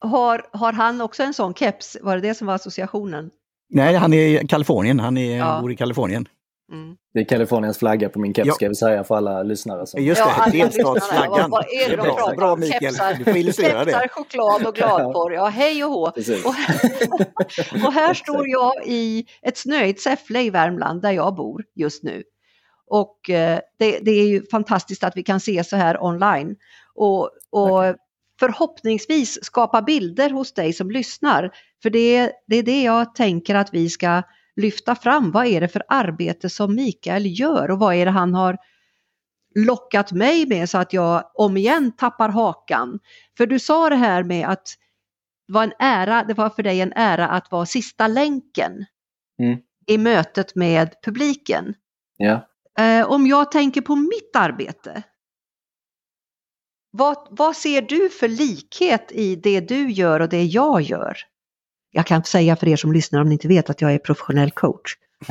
Har, 0.00 0.46
har 0.52 0.72
han 0.72 1.00
också 1.00 1.22
en 1.22 1.34
sån 1.34 1.54
keps? 1.54 1.96
Var 2.02 2.16
det 2.16 2.28
det 2.28 2.34
som 2.34 2.46
var 2.46 2.54
associationen? 2.54 3.30
Nej, 3.68 3.94
han 3.94 4.12
är 4.12 4.44
i 4.44 4.48
Kalifornien. 4.48 5.00
Han 5.00 5.16
är, 5.16 5.38
ja. 5.38 5.60
bor 5.60 5.72
i 5.72 5.76
Kalifornien. 5.76 6.28
Mm. 6.70 6.96
Det 7.14 7.20
är 7.20 7.24
Kaliforniens 7.24 7.78
flagga 7.78 8.08
på 8.08 8.18
min 8.18 8.34
keps 8.34 8.46
ja. 8.46 8.54
ska 8.54 8.68
vi 8.68 8.74
säga 8.74 9.04
för 9.04 9.16
alla 9.16 9.42
lyssnare. 9.42 9.86
Som... 9.86 10.02
Just 10.02 10.24
det, 10.24 10.30
ja, 10.36 10.50
delstatsflaggan. 10.52 11.50
Vad 11.50 11.64
är 11.64 11.90
det, 11.90 11.96
det 11.96 12.02
är 12.02 12.14
bra, 12.14 12.34
bra 12.36 12.56
Mikael, 12.56 12.94
du 13.18 13.24
får 13.24 13.36
illustrera 13.36 13.84
det. 13.84 14.08
choklad 14.10 14.66
och 14.66 14.74
gladporr, 14.74 15.32
ja 15.32 15.46
hej 15.46 15.84
och 15.84 15.90
hå. 15.90 16.02
Och, 16.02 16.16
och 17.86 17.92
här 17.92 18.14
står 18.14 18.48
jag 18.48 18.72
i 18.86 19.26
ett 19.42 19.56
snöigt 19.56 20.00
Säffle 20.00 20.42
i 20.42 20.50
Värmland 20.50 21.02
där 21.02 21.12
jag 21.12 21.34
bor 21.34 21.64
just 21.74 22.02
nu. 22.02 22.22
Och 22.86 23.30
eh, 23.30 23.60
det, 23.78 23.98
det, 23.98 24.10
är 24.10 24.28
ju 24.28 24.46
fantastiskt 24.50 25.04
att 25.04 25.16
vi 25.16 25.22
kan 25.22 25.40
se 25.40 25.64
så 25.64 25.76
här 25.76 26.04
online. 26.04 26.56
Och, 26.94 27.30
och 27.50 27.96
förhoppningsvis 28.40 29.44
skapa 29.44 29.82
bilder 29.82 30.30
hos 30.30 30.54
dig 30.54 30.72
som 30.72 30.90
lyssnar. 30.90 31.50
För 31.82 31.90
det, 31.90 32.32
det 32.46 32.56
är 32.56 32.62
det 32.62 32.82
jag 32.82 33.14
tänker 33.14 33.54
att 33.54 33.74
vi 33.74 33.88
ska 33.88 34.22
lyfta 34.56 34.94
fram 34.94 35.30
vad 35.30 35.46
är 35.46 35.60
det 35.60 35.68
för 35.68 35.82
arbete 35.88 36.50
som 36.50 36.74
Mikael 36.74 37.40
gör 37.40 37.70
och 37.70 37.78
vad 37.78 37.94
är 37.94 38.04
det 38.04 38.10
han 38.10 38.34
har 38.34 38.58
lockat 39.54 40.12
mig 40.12 40.46
med 40.46 40.70
så 40.70 40.78
att 40.78 40.92
jag 40.92 41.30
om 41.34 41.56
igen 41.56 41.92
tappar 41.92 42.28
hakan. 42.28 42.98
För 43.36 43.46
du 43.46 43.58
sa 43.58 43.88
det 43.88 43.96
här 43.96 44.22
med 44.22 44.48
att 44.48 44.68
det 45.46 45.52
var 45.52 45.64
en 45.64 45.72
ära, 45.78 46.24
det 46.24 46.34
var 46.34 46.50
för 46.50 46.62
dig 46.62 46.80
en 46.80 46.92
ära 46.92 47.28
att 47.28 47.50
vara 47.50 47.66
sista 47.66 48.06
länken 48.06 48.84
mm. 49.42 49.58
i 49.86 49.98
mötet 49.98 50.54
med 50.54 50.94
publiken. 51.04 51.74
Ja. 52.16 52.46
Eh, 52.78 53.10
om 53.10 53.26
jag 53.26 53.52
tänker 53.52 53.80
på 53.80 53.96
mitt 53.96 54.36
arbete, 54.36 55.02
vad, 56.90 57.28
vad 57.30 57.56
ser 57.56 57.82
du 57.82 58.10
för 58.10 58.28
likhet 58.28 59.12
i 59.12 59.36
det 59.36 59.60
du 59.60 59.90
gör 59.90 60.20
och 60.20 60.28
det 60.28 60.44
jag 60.44 60.82
gör? 60.82 61.16
Jag 61.90 62.06
kan 62.06 62.24
säga 62.24 62.56
för 62.56 62.68
er 62.68 62.76
som 62.76 62.92
lyssnar 62.92 63.20
om 63.20 63.28
ni 63.28 63.32
inte 63.32 63.48
vet 63.48 63.70
att 63.70 63.80
jag 63.80 63.94
är 63.94 63.98
professionell 63.98 64.50
coach. 64.50 64.94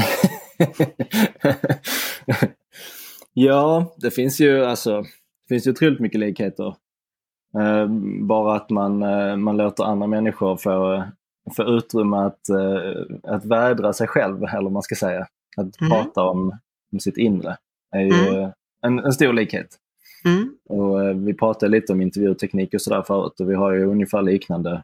ja, 3.34 3.96
det 3.98 4.12
finns 4.12 4.40
ju 4.40 4.66
alltså, 4.66 5.02
det 5.02 5.48
finns 5.50 5.68
ju 5.68 5.72
otroligt 5.72 6.00
mycket 6.00 6.20
likheter. 6.20 6.76
Eh, 7.60 7.88
bara 8.28 8.56
att 8.56 8.70
man, 8.70 9.04
eh, 9.04 9.36
man 9.38 9.58
låter 9.58 9.84
andra 9.84 10.08
människor 10.08 10.58
få, 10.58 11.04
få 11.56 11.64
utrymme 11.64 12.18
att, 12.18 12.50
eh, 12.50 13.34
att 13.34 13.46
vädra 13.46 13.94
sig 13.94 14.08
själv, 14.08 14.44
eller 14.44 14.64
vad 14.64 14.72
man 14.72 14.84
ska 14.84 14.96
säga. 14.96 15.28
Att 15.58 15.82
Mm. 15.82 15.92
prata 15.92 16.24
om, 16.24 16.58
om 16.92 17.00
sitt 17.00 17.18
inre 17.18 17.58
är 17.96 18.00
ju 18.02 18.14
Mm. 18.28 18.52
en, 18.82 19.00
en 19.00 19.14
stor 19.14 19.34
likhet. 19.34 19.68
Mm. 20.26 20.54
Och, 20.70 21.04
eh, 21.06 21.16
vi 21.16 21.34
pratade 21.34 21.72
lite 21.72 21.94
om 21.94 22.02
intervjuteknik 22.02 22.74
och 22.74 22.82
sådär 22.82 23.02
förut 23.08 23.40
och 23.40 23.50
vi 23.50 23.56
har 23.56 23.72
ju 23.74 23.86
ungefär 23.86 24.22
liknande 24.22 24.84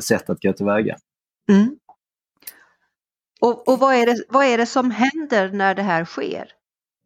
sätt 0.00 0.30
att 0.30 0.40
gå 0.42 0.52
tillväga. 0.52 0.96
Mm. 1.50 1.76
Och, 3.40 3.68
och 3.68 3.78
vad, 3.78 3.94
är 3.94 4.06
det, 4.06 4.24
vad 4.28 4.44
är 4.46 4.58
det 4.58 4.66
som 4.66 4.90
händer 4.90 5.50
när 5.52 5.74
det 5.74 5.82
här 5.82 6.04
sker? 6.04 6.48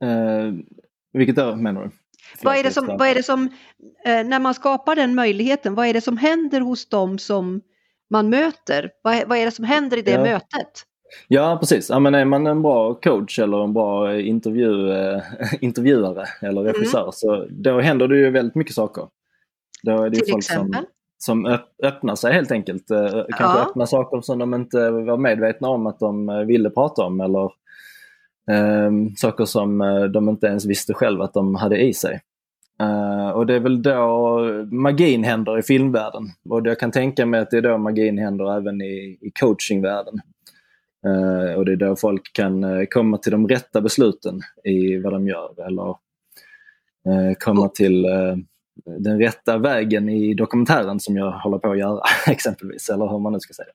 Eh, 0.05 0.53
vilket 1.13 1.37
då 1.37 1.57
menar 1.57 1.83
du? 1.85 1.91
Vad 2.43 2.57
är 2.57 2.63
det 2.63 2.71
som, 2.71 2.87
vad 2.87 3.09
är 3.09 3.15
det 3.15 3.23
som 3.23 3.49
eh, 4.05 4.25
när 4.25 4.39
man 4.39 4.55
skapar 4.55 4.97
den 4.97 5.15
möjligheten, 5.15 5.75
vad 5.75 5.87
är 5.87 5.93
det 5.95 6.01
som 6.01 6.17
händer 6.17 6.61
hos 6.61 6.89
dem 6.89 7.19
som 7.19 7.61
man 8.11 8.29
möter? 8.31 8.91
Vad, 9.03 9.15
är- 9.15 9.27
vad 9.27 9.39
är 9.39 9.45
det 9.45 9.51
som 9.51 9.65
händer 9.65 9.97
i 9.97 10.03
det 10.03 10.11
Ja. 10.11 10.23
mötet? 10.23 10.85
Ja 11.29 11.57
precis, 11.61 11.91
ja, 11.91 11.99
men 11.99 12.15
är 12.15 12.25
man 12.25 12.47
en 12.47 12.63
bra 12.63 12.95
coach 12.95 13.39
eller 13.39 13.65
en 13.65 13.73
bra 13.73 14.13
eh, 14.13 14.29
intervju, 14.29 14.93
eh, 14.93 15.23
intervjuare 15.61 16.25
eller 16.43 16.61
Mm. 16.61 16.73
regissör 16.73 17.11
så 17.15 17.47
då 17.51 17.81
händer 17.81 18.09
det 18.09 18.17
ju 18.19 18.31
väldigt 18.31 18.55
mycket 18.55 18.75
saker. 18.75 19.09
Till 19.83 20.19
folk 20.19 20.27
som, 20.29 20.39
exempel? 20.39 20.85
Som 21.25 21.47
öpp- 21.47 21.85
öppnar 21.85 22.15
sig 22.15 22.33
helt 22.33 22.53
enkelt. 22.53 22.91
Eh, 22.91 23.11
Kanske 23.11 23.59
Ja. 23.59 23.67
öppnar 23.69 23.87
saker 23.87 24.21
som 24.21 24.39
de 24.39 24.55
inte 24.55 24.91
var 24.91 25.17
medvetna 25.17 25.69
om 25.69 25.87
att 25.87 25.99
de 25.99 26.29
eh, 26.29 26.39
ville 26.41 26.71
prata 26.71 27.03
om 27.05 27.21
eller 27.21 27.45
eh, 28.51 28.91
saker 29.17 29.45
som 29.45 29.81
eh, 29.81 30.03
de 30.05 30.29
inte 30.29 30.47
ens 30.47 30.67
visste 30.67 30.95
själv 30.95 31.23
att 31.23 31.35
de 31.35 31.55
hade 31.55 31.79
i 31.83 31.93
sig. 31.95 32.21
Eh, 32.81 33.31
och 33.31 33.47
det 33.47 33.55
är 33.55 33.61
väl 33.61 33.83
då 33.83 34.41
magin 34.71 35.25
händer 35.25 35.59
i 35.59 35.63
filmvärlden. 35.63 36.23
Och 36.51 36.67
jag 36.67 36.79
kan 36.81 36.91
tänka 36.91 37.27
mig 37.27 37.41
att 37.41 37.51
det 37.51 37.57
är 37.57 37.63
då 37.63 37.79
magin 37.79 38.19
händer 38.19 38.57
även 38.57 38.81
i, 38.81 39.19
i 39.21 39.31
coachingvärlden. 39.41 40.15
Eh, 41.07 41.55
och 41.55 41.65
det 41.65 41.73
är 41.73 41.77
då 41.77 41.97
folk 41.97 42.33
kan 42.33 42.87
komma 42.91 43.19
till 43.19 43.33
de 43.33 43.49
rätta 43.49 43.81
besluten 43.81 44.41
i 44.65 44.97
vad 44.99 45.13
de 45.13 45.29
gör 45.29 45.67
eller 45.67 45.89
eh, 47.07 47.35
komma 47.39 47.69
till 47.69 48.07
den 48.85 49.19
rätta 49.19 49.59
vägen 49.59 50.09
i 50.09 50.35
dokumentären 50.35 51.01
som 51.01 51.17
jag 51.17 51.33
håller 51.33 51.59
på 51.59 51.71
att 51.71 51.79
göra 51.79 52.03
exempelvis. 52.27 52.89
Eller 52.89 53.09
hur 53.09 53.19
man 53.19 53.33
nu 53.33 53.41
ska 53.41 53.55
säga. 53.55 53.73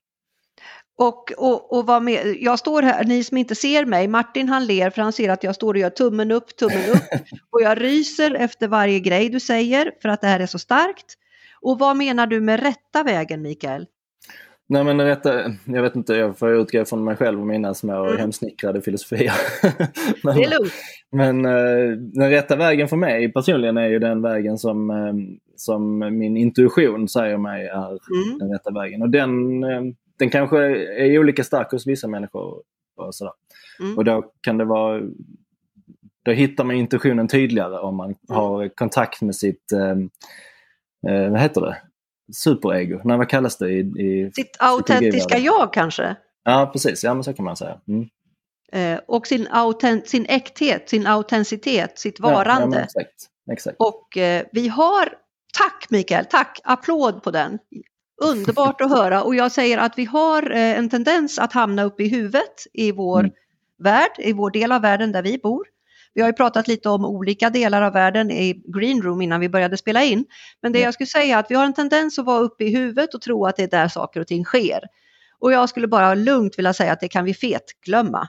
Och, 0.97 1.31
och, 1.37 1.77
och 1.77 1.85
vad 1.85 2.03
med, 2.03 2.37
jag 2.39 2.59
står 2.59 2.81
här, 2.81 3.03
ni 3.03 3.23
som 3.23 3.37
inte 3.37 3.55
ser 3.55 3.85
mig, 3.85 4.07
Martin 4.07 4.49
han 4.49 4.65
ler 4.65 4.89
för 4.89 5.01
han 5.01 5.13
ser 5.13 5.29
att 5.29 5.43
jag 5.43 5.55
står 5.55 5.73
och 5.73 5.79
gör 5.79 5.89
tummen 5.89 6.31
upp, 6.31 6.55
tummen 6.55 6.89
upp. 6.89 7.21
Och 7.51 7.61
jag 7.61 7.81
ryser 7.81 8.35
efter 8.35 8.67
varje 8.67 8.99
grej 8.99 9.29
du 9.29 9.39
säger 9.39 9.91
för 10.01 10.09
att 10.09 10.21
det 10.21 10.27
här 10.27 10.39
är 10.39 10.45
så 10.45 10.59
starkt. 10.59 11.13
Och 11.61 11.79
vad 11.79 11.97
menar 11.97 12.27
du 12.27 12.41
med 12.41 12.59
rätta 12.59 13.03
vägen 13.03 13.41
Mikael? 13.41 13.85
Nej 14.69 14.83
men 14.83 15.01
rätta, 15.01 15.41
jag 15.65 15.81
vet 15.81 15.95
inte, 15.95 16.13
jag 16.13 16.37
får 16.37 16.51
utgå 16.51 16.85
från 16.85 17.03
mig 17.03 17.15
själv 17.15 17.39
och 17.41 17.47
mina 17.47 17.73
små 17.73 18.05
Mm. 18.05 18.17
hemsnickrade 18.17 18.81
filosofier. 18.81 19.33
men, 20.23 20.35
Det 20.35 20.43
är 20.43 20.59
lugnt. 20.59 20.73
men 21.11 21.45
eh, 21.45 21.97
den 21.97 22.29
rätta 22.29 22.55
vägen 22.55 22.87
för 22.87 22.97
mig 22.97 23.33
personligen 23.33 23.77
är 23.77 23.87
ju 23.87 23.99
den 23.99 24.21
vägen 24.21 24.57
som, 24.57 24.89
eh, 24.89 25.13
som 25.55 25.99
min 25.99 26.37
intuition 26.37 27.07
säger 27.07 27.37
mig 27.37 27.67
är 27.67 27.87
Mm. 27.87 28.39
den 28.39 28.51
rätta 28.51 28.71
vägen. 28.71 29.01
Och 29.01 29.09
den, 29.09 29.63
eh, 29.63 29.81
den 30.19 30.29
kanske 30.29 30.57
är 31.03 31.19
olika 31.19 31.43
stark 31.43 31.71
hos 31.71 31.87
vissa 31.87 32.07
människor. 32.07 32.61
Och, 32.97 33.15
sådär. 33.15 33.33
Mm. 33.79 33.97
och 33.97 34.05
då 34.05 34.31
kan 34.41 34.57
det 34.57 34.65
vara 34.65 35.01
då 36.25 36.31
hittar 36.31 36.63
man 36.63 36.75
intuitionen 36.75 37.27
tydligare 37.27 37.77
om 37.79 37.99
Mm. 37.99 38.15
man 38.27 38.37
har 38.37 38.67
kontakt 38.75 39.21
med 39.21 39.35
sitt, 39.35 39.71
eh, 39.71 39.95
vad 41.31 41.39
heter 41.41 41.61
det, 41.61 41.77
superego? 42.33 43.01
Nej, 43.03 43.17
vad 43.17 43.29
kallas 43.29 43.57
det 43.57 43.69
i, 43.69 43.79
i 43.79 44.31
Sitt 44.35 44.57
autentiska 44.59 45.37
jag 45.37 45.73
kanske. 45.73 46.15
Ja, 46.43 46.69
precis. 46.73 47.03
Ja, 47.03 47.13
men 47.13 47.23
så 47.23 47.33
kan 47.33 47.45
man 47.45 47.55
säga. 47.57 47.77
Mm. 47.87 48.07
Eh, 48.71 48.99
och 49.07 49.27
sin, 49.27 49.47
autent, 49.51 50.07
sin 50.07 50.25
äkthet, 50.25 50.89
sin 50.89 51.07
autenticitet, 51.07 51.99
sitt 51.99 52.19
Ja, 52.19 52.29
ja, 52.29 52.35
varande. 52.35 52.67
men 52.67 52.83
exakt. 52.83 53.13
exakt. 53.51 53.75
Och 53.79 54.17
eh, 54.17 54.45
vi 54.51 54.67
har, 54.67 55.09
tack 55.57 55.85
Mikael, 55.89 56.25
tack, 56.25 56.59
applåd 56.63 57.23
på 57.23 57.31
den. 57.31 57.59
Underbart 58.23 58.81
att 58.81 58.89
höra 58.89 59.23
och 59.23 59.35
jag 59.35 59.51
säger 59.51 59.77
att 59.77 59.97
vi 59.97 60.05
har 60.05 60.51
eh, 60.51 60.77
en 60.79 60.89
tendens 60.89 61.39
att 61.39 61.53
hamna 61.53 61.83
uppe 61.83 62.03
i 62.03 62.07
huvudet 62.09 62.63
i 62.73 62.91
vår 62.91 63.19
Mm. 63.19 63.31
värld, 63.83 64.11
i 64.17 64.33
vår 64.33 64.51
del 64.51 64.71
av 64.71 64.81
världen 64.81 65.11
där 65.11 65.23
vi 65.23 65.37
bor. 65.37 65.65
Vi 66.15 66.21
har 66.21 66.29
ju 66.29 66.33
pratat 66.33 66.67
lite 66.67 66.89
om 66.89 67.05
olika 67.05 67.49
delar 67.49 67.81
av 67.81 67.93
världen 67.93 68.31
i 68.31 68.63
Green 68.75 69.01
Room 69.01 69.21
innan 69.21 69.39
vi 69.39 69.49
började 69.49 69.77
spela 69.77 70.03
in. 70.03 70.25
Men 70.61 70.71
det 70.71 70.79
Ja. 70.79 70.85
jag 70.85 70.93
skulle 70.93 71.07
säga 71.07 71.35
är 71.35 71.39
att 71.39 71.51
vi 71.51 71.55
har 71.55 71.65
en 71.65 71.73
tendens 71.73 72.19
att 72.19 72.25
vara 72.25 72.39
uppe 72.39 72.63
i 72.63 72.75
huvudet 72.75 73.13
och 73.13 73.21
tro 73.21 73.45
att 73.45 73.55
det 73.55 73.63
är 73.63 73.67
där 73.67 73.87
saker 73.87 74.19
och 74.19 74.27
ting 74.27 74.43
sker. 74.45 74.79
Och 75.39 75.51
jag 75.51 75.69
skulle 75.69 75.87
bara 75.87 76.15
lugnt 76.15 76.57
vilja 76.57 76.73
säga 76.73 76.93
att 76.93 76.99
det 76.99 77.07
kan 77.07 77.25
vi 77.25 77.33
fetglömma. 77.33 78.27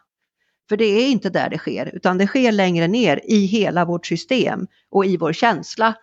För 0.68 0.76
det 0.76 0.84
är 0.84 1.08
inte 1.08 1.30
där 1.30 1.50
det 1.50 1.58
sker, 1.58 1.90
utan 1.94 2.18
det 2.18 2.26
sker 2.26 2.52
längre 2.52 2.88
ner 2.88 3.20
i 3.24 3.46
hela 3.46 3.84
vårt 3.84 4.06
system 4.06 4.66
och 4.90 5.06
i 5.06 5.16
vår 5.16 5.32
känsla. 5.32 5.94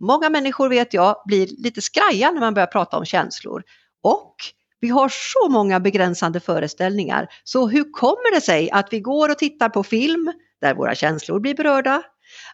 Många 0.00 0.30
människor 0.30 0.68
vet 0.68 0.94
jag 0.94 1.16
blir 1.26 1.46
lite 1.46 1.82
skraja 1.82 2.30
när 2.30 2.40
man 2.40 2.54
börjar 2.54 2.66
prata 2.66 2.96
om 2.98 3.04
känslor. 3.04 3.62
Och 4.02 4.34
vi 4.80 4.88
har 4.88 5.08
så 5.08 5.48
många 5.48 5.80
begränsande 5.80 6.40
föreställningar. 6.40 7.28
Så 7.44 7.68
hur 7.68 7.92
kommer 7.92 8.34
det 8.34 8.40
sig 8.40 8.70
att 8.70 8.88
vi 8.92 9.00
går 9.00 9.30
och 9.30 9.38
tittar 9.38 9.68
på 9.68 9.82
film 9.82 10.32
där 10.62 10.74
våra 10.74 10.94
känslor 10.94 11.40
blir 11.40 11.54
berörda? 11.54 12.02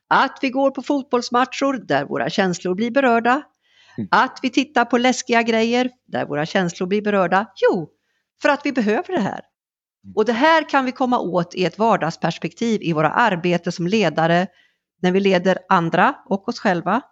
Att 0.09 0.39
vi 0.43 0.51
går 0.51 0.71
på 0.71 0.83
fotbollsmatcher 0.83 1.87
där 1.87 2.05
våra 2.05 2.31
känslor 2.31 2.75
blir 2.75 2.91
berörda? 2.91 3.43
Mm. 3.99 4.09
Att 4.11 4.39
vi 4.43 4.51
tittar 4.51 4.85
på 4.85 4.99
läskiga 4.99 5.43
grejer 5.43 5.91
där 6.07 6.27
våra 6.27 6.47
känslor 6.47 6.87
blir 6.87 7.03
berörda? 7.03 7.47
Jo, 7.57 7.89
för 8.43 8.49
att 8.49 8.67
vi 8.67 8.73
behöver 8.73 9.15
det 9.15 9.21
här. 9.21 9.41
Och 10.15 10.25
det 10.25 10.33
här 10.33 10.69
kan 10.69 10.85
vi 10.85 10.93
komma 10.93 11.19
åt 11.19 11.55
i 11.55 11.65
ett 11.65 11.79
vardagsperspektiv 11.79 12.83
i 12.83 12.93
våra 12.93 13.11
arbete 13.11 13.73
som 13.73 13.87
ledare, 13.87 14.47
när 15.03 15.13
vi 15.13 15.21
leder 15.21 15.59
andra 15.69 16.15
och 16.29 16.49
oss 16.49 16.61
själva 16.61 17.03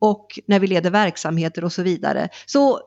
och 0.00 0.26
när 0.46 0.60
vi 0.60 0.66
leder 0.66 0.90
verksamheter 0.90 1.64
och 1.64 1.72
så 1.72 1.82
vidare. 1.82 2.28
Så 2.46 2.80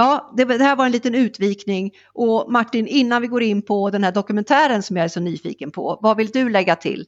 ja, 0.00 0.32
det, 0.36 0.44
det 0.44 0.64
här 0.64 0.76
var 0.76 0.86
en 0.86 0.92
liten 0.92 1.14
utvikning 1.14 1.90
och 2.12 2.52
Martin, 2.52 2.86
innan 2.86 3.22
vi 3.22 3.28
går 3.28 3.42
in 3.42 3.62
på 3.62 3.90
den 3.90 4.04
här 4.04 4.12
dokumentären 4.12 4.82
som 4.82 4.96
jag 4.96 5.04
är 5.04 5.08
så 5.08 5.20
nyfiken 5.20 5.70
på, 5.70 5.98
vad 6.02 6.16
vill 6.16 6.26
du 6.26 6.48
lägga 6.48 6.76
till? 6.76 7.06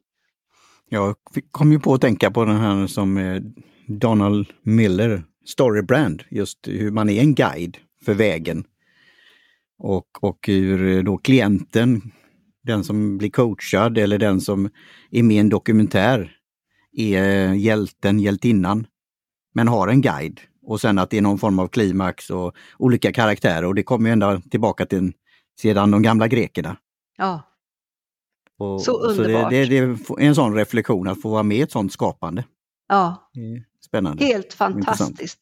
Jag 0.88 1.16
kom 1.50 1.72
ju 1.72 1.80
på 1.80 1.94
att 1.94 2.00
tänka 2.00 2.30
på 2.30 2.44
den 2.44 2.56
här 2.56 2.86
som 2.86 3.16
eh, 3.16 3.42
Donald 3.86 4.46
Miller, 4.62 5.24
Storybrand, 5.46 6.22
just 6.30 6.58
hur 6.68 6.90
man 6.90 7.08
är 7.08 7.20
en 7.20 7.34
guide 7.34 7.76
för 8.04 8.14
vägen. 8.14 8.64
Och, 9.78 10.08
och 10.20 10.38
hur 10.46 10.96
eh, 10.96 11.02
då 11.02 11.16
klienten, 11.16 12.02
den 12.62 12.84
som 12.84 13.18
blir 13.18 13.30
coachad 13.30 13.98
eller 13.98 14.18
den 14.18 14.40
som 14.40 14.70
är 15.10 15.22
med 15.22 15.36
i 15.36 15.40
en 15.40 15.48
dokumentär, 15.48 16.36
är 16.96 17.48
eh, 17.48 17.58
hjälten, 17.58 18.20
hjältinnan, 18.20 18.86
men 19.54 19.68
har 19.68 19.88
en 19.88 20.00
guide. 20.00 20.40
Och 20.66 20.80
sen 20.80 20.98
att 20.98 21.10
det 21.10 21.18
är 21.18 21.22
någon 21.22 21.38
form 21.38 21.58
av 21.58 21.68
klimax 21.68 22.30
och 22.30 22.54
olika 22.78 23.12
karaktärer 23.12 23.64
och 23.64 23.74
det 23.74 23.82
kommer 23.82 24.08
ju 24.08 24.12
ända 24.12 24.40
tillbaka 24.50 24.86
till 24.86 25.12
sedan 25.60 25.90
de 25.90 26.02
gamla 26.02 26.28
grekerna. 26.28 26.76
Ja, 27.18 27.42
Och, 28.58 28.82
Så 28.82 29.02
det, 29.06 29.08
underbart. 29.22 29.50
det, 29.50 29.64
det 29.64 29.78
är 29.78 29.96
en 30.20 30.34
sån 30.34 30.54
reflektion 30.54 31.08
att 31.08 31.22
få 31.22 31.28
vara 31.28 31.42
med 31.42 31.56
i 31.56 31.60
ett 31.60 31.72
sånt 31.72 31.92
skapande. 31.92 32.44
ja 32.88 33.30
Det 33.34 33.62
Spännande. 33.86 34.24
helt 34.24 34.52
fantastiskt. 34.52 35.38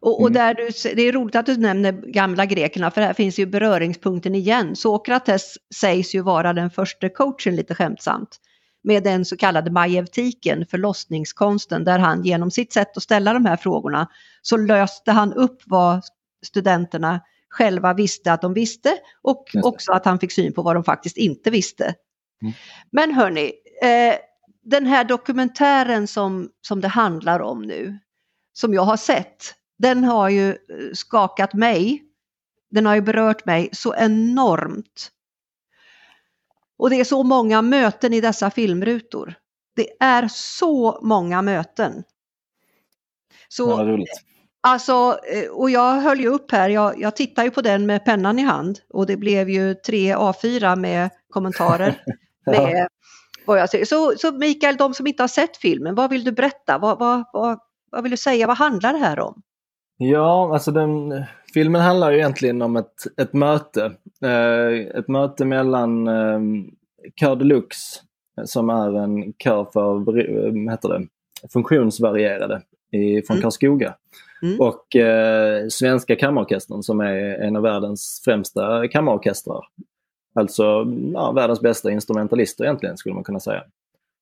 Och, 0.00 0.20
och 0.20 0.28
Mm. 0.28 0.32
där 0.32 0.54
du, 0.54 0.94
det 0.94 1.02
är 1.02 1.12
roligt 1.12 1.36
att 1.36 1.46
du 1.46 1.56
nämner 1.56 1.92
gamla 1.92 2.46
grekerna 2.46 2.90
för 2.90 3.00
här 3.00 3.12
finns 3.14 3.38
ju 3.38 3.46
beröringspunkten 3.46 4.34
igen. 4.34 4.76
Sokrates 4.76 5.54
sägs 5.74 6.14
ju 6.14 6.20
vara 6.22 6.52
den 6.52 6.70
första 6.70 7.08
coachen 7.08 7.56
lite 7.56 7.74
skämtsamt 7.74 8.36
med 8.82 9.04
den 9.04 9.24
så 9.24 9.36
kallade 9.36 9.70
majeutiken, 9.70 10.66
förlossningskonsten, 10.66 11.84
där 11.84 11.98
han 11.98 12.24
genom 12.24 12.50
sitt 12.50 12.72
sätt 12.72 12.96
att 12.96 13.02
ställa 13.02 13.32
de 13.32 13.46
här 13.46 13.56
frågorna 13.56 14.08
så 14.42 14.56
löste 14.56 15.12
han 15.12 15.32
upp 15.32 15.62
vad 15.66 16.02
studenterna 16.46 17.20
själva 17.48 17.94
visste 17.94 18.32
att 18.32 18.42
de 18.42 18.54
visste 18.54 18.98
och 19.22 19.50
också 19.62 19.92
att 19.92 20.04
han 20.04 20.18
fick 20.18 20.32
syn 20.32 20.52
på 20.52 20.62
vad 20.62 20.76
de 20.76 20.84
faktiskt 20.84 21.16
inte 21.16 21.50
visste. 21.50 21.94
Mm. 22.42 22.54
Men 22.90 23.14
hörni, 23.14 23.52
eh, 23.82 24.14
den 24.62 24.86
här 24.86 25.04
dokumentären 25.04 26.06
som, 26.06 26.50
som 26.60 26.80
det 26.80 26.88
handlar 26.88 27.40
om 27.40 27.62
nu, 27.62 27.98
som 28.52 28.74
jag 28.74 28.82
har 28.82 28.96
sett, 28.96 29.54
den 29.78 30.04
har 30.04 30.28
ju 30.28 30.48
eh, 30.48 30.56
skakat 30.92 31.54
mig. 31.54 32.02
Den 32.70 32.86
har 32.86 32.94
ju 32.94 33.00
berört 33.00 33.46
mig 33.46 33.68
så 33.72 33.94
enormt. 33.94 35.10
Och 36.82 36.90
det 36.90 37.00
är 37.00 37.04
så 37.04 37.22
många 37.22 37.62
möten 37.62 38.12
i 38.12 38.20
dessa 38.20 38.50
filmrutor. 38.50 39.34
Det 39.76 39.88
är 40.00 40.28
så 40.28 40.98
många 41.02 41.42
möten. 41.42 42.02
Så 43.48 43.70
Ja, 43.70 43.84
roligt. 43.84 44.08
Alltså, 44.60 45.18
eh, 45.32 45.50
och 45.50 45.70
jag 45.70 46.00
höll 46.00 46.20
ju 46.20 46.28
upp 46.28 46.52
här, 46.52 46.68
jag, 46.68 47.00
jag 47.00 47.16
tittar 47.16 47.44
ju 47.44 47.50
på 47.50 47.60
den 47.60 47.86
med 47.86 48.04
pennan 48.04 48.38
i 48.38 48.42
hand 48.42 48.78
och 48.92 49.06
det 49.06 49.16
blev 49.16 49.50
ju 49.50 49.74
tre 49.74 50.14
A4 50.14 50.76
med 50.76 51.10
kommentarer. 51.30 52.02
med 52.46 52.88
vad 53.46 53.58
jag 53.58 53.70
säger. 53.70 53.84
Så, 53.84 54.14
så 54.16 54.32
Mikael, 54.32 54.76
de 54.76 54.94
som 54.94 55.06
inte 55.06 55.22
har 55.22 55.28
sett 55.28 55.56
filmen, 55.56 55.94
vad 55.94 56.10
vill 56.10 56.24
du 56.24 56.32
berätta? 56.32 56.78
Vad, 56.78 56.98
vad, 56.98 57.24
vad, 57.32 57.58
vad 57.90 58.02
vill 58.02 58.10
du 58.10 58.16
säga? 58.16 58.46
Vad 58.46 58.56
handlar 58.56 58.92
det 58.92 58.98
här 58.98 59.20
om? 59.20 59.42
Ja, 59.96 60.54
alltså 60.54 60.70
den, 60.70 61.24
filmen 61.54 61.80
handlar 61.80 62.10
ju 62.10 62.18
egentligen 62.18 62.62
om 62.62 62.76
ett, 62.76 63.06
ett 63.16 63.32
möte. 63.32 63.92
Eh, 64.22 64.98
ett 64.98 65.08
möte 65.08 65.44
mellan 65.44 66.08
eh, 66.08 66.40
Kör 67.20 67.36
Deluxe, 67.36 68.00
som 68.44 68.70
är 68.70 68.98
en 68.98 69.32
kör 69.32 69.64
för 69.72 70.70
heter 70.70 70.88
det, 70.88 71.06
funktionsvarierade 71.52 72.62
i, 72.92 73.22
från 73.22 73.36
mm. 73.36 73.42
Karlskoga. 73.42 73.94
Mm. 74.42 74.60
Och 74.60 74.96
eh, 74.96 75.68
Svenska 75.68 76.16
Kammarorkestern 76.16 76.82
som 76.82 77.00
är 77.00 77.14
en 77.42 77.56
av 77.56 77.62
världens 77.62 78.22
främsta 78.24 78.88
kammarorkestrar. 78.88 79.64
Alltså 80.34 80.86
ja, 81.14 81.32
världens 81.32 81.60
bästa 81.60 81.90
instrumentalister 81.90 82.64
egentligen 82.64 82.96
skulle 82.96 83.14
man 83.14 83.24
kunna 83.24 83.40
säga. 83.40 83.62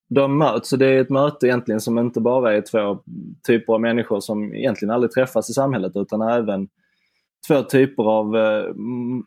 De 0.09 0.39
möts 0.39 0.73
och 0.73 0.79
det 0.79 0.87
är 0.87 1.01
ett 1.01 1.11
möte 1.11 1.47
egentligen 1.47 1.81
som 1.81 1.99
inte 1.99 2.21
bara 2.21 2.55
är 2.57 2.61
två 2.61 2.99
typer 3.47 3.73
av 3.73 3.81
människor 3.81 4.21
som 4.21 4.55
egentligen 4.55 4.95
aldrig 4.95 5.13
träffas 5.13 5.51
i 5.51 5.53
samhället 5.53 5.93
utan 5.95 6.23
även 6.23 6.69
två 7.49 7.63
typer 7.63 8.03
av 8.03 8.37
eh, 8.37 8.75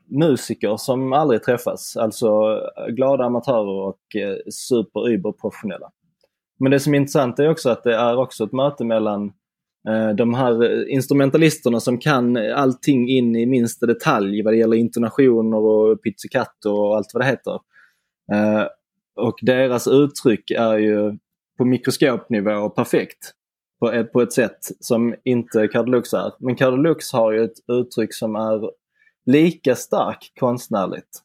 musiker 0.08 0.78
som 0.78 1.14
aldrig 1.14 1.44
träffas. 1.44 1.98
Alltså 1.98 2.60
glada 2.90 3.24
amatörer 3.24 3.88
och 3.88 4.16
eh, 4.16 4.38
super-überprofessionella. 4.52 5.90
Men 6.60 6.72
det 6.72 6.80
som 6.80 6.94
är 6.94 6.98
intressant 6.98 7.40
är 7.40 7.50
också 7.50 7.70
att 7.70 7.84
det 7.84 7.96
är 7.96 8.18
också 8.18 8.44
ett 8.44 8.52
möte 8.52 8.84
mellan 8.84 9.34
eh, 9.88 10.10
de 10.10 10.34
här 10.34 10.88
instrumentalisterna 10.90 11.80
som 11.80 11.98
kan 11.98 12.38
allting 12.38 13.10
in 13.10 13.36
i 13.36 13.46
minsta 13.46 13.86
detalj 13.86 14.44
vad 14.44 14.54
det 14.54 14.58
gäller 14.58 14.78
intonationer 14.78 15.58
och 15.58 16.02
pizzicato 16.02 16.70
och 16.70 16.98
allt 16.98 17.14
vad 17.14 17.24
det 17.24 17.28
heter. 17.28 17.60
Eh, 18.32 18.68
och 19.16 19.36
deras 19.42 19.88
uttryck 19.88 20.52
är 20.52 20.78
ju 20.78 21.18
på 21.58 21.66
mikroskopnivå 21.66 22.70
perfekt 22.70 23.34
på 23.84 23.92
ett, 23.92 24.14
på 24.14 24.22
ett 24.22 24.34
sätt 24.34 24.58
som 24.80 25.16
inte 25.24 25.68
Cardlux 25.68 26.14
är. 26.14 26.32
Men 26.40 26.56
Cardlux 26.56 27.14
har 27.14 27.32
ju 27.32 27.44
ett 27.44 27.70
uttryck 27.72 28.14
som 28.14 28.36
är 28.36 28.70
lika 29.26 29.76
starkt 29.76 30.40
konstnärligt. 30.40 31.22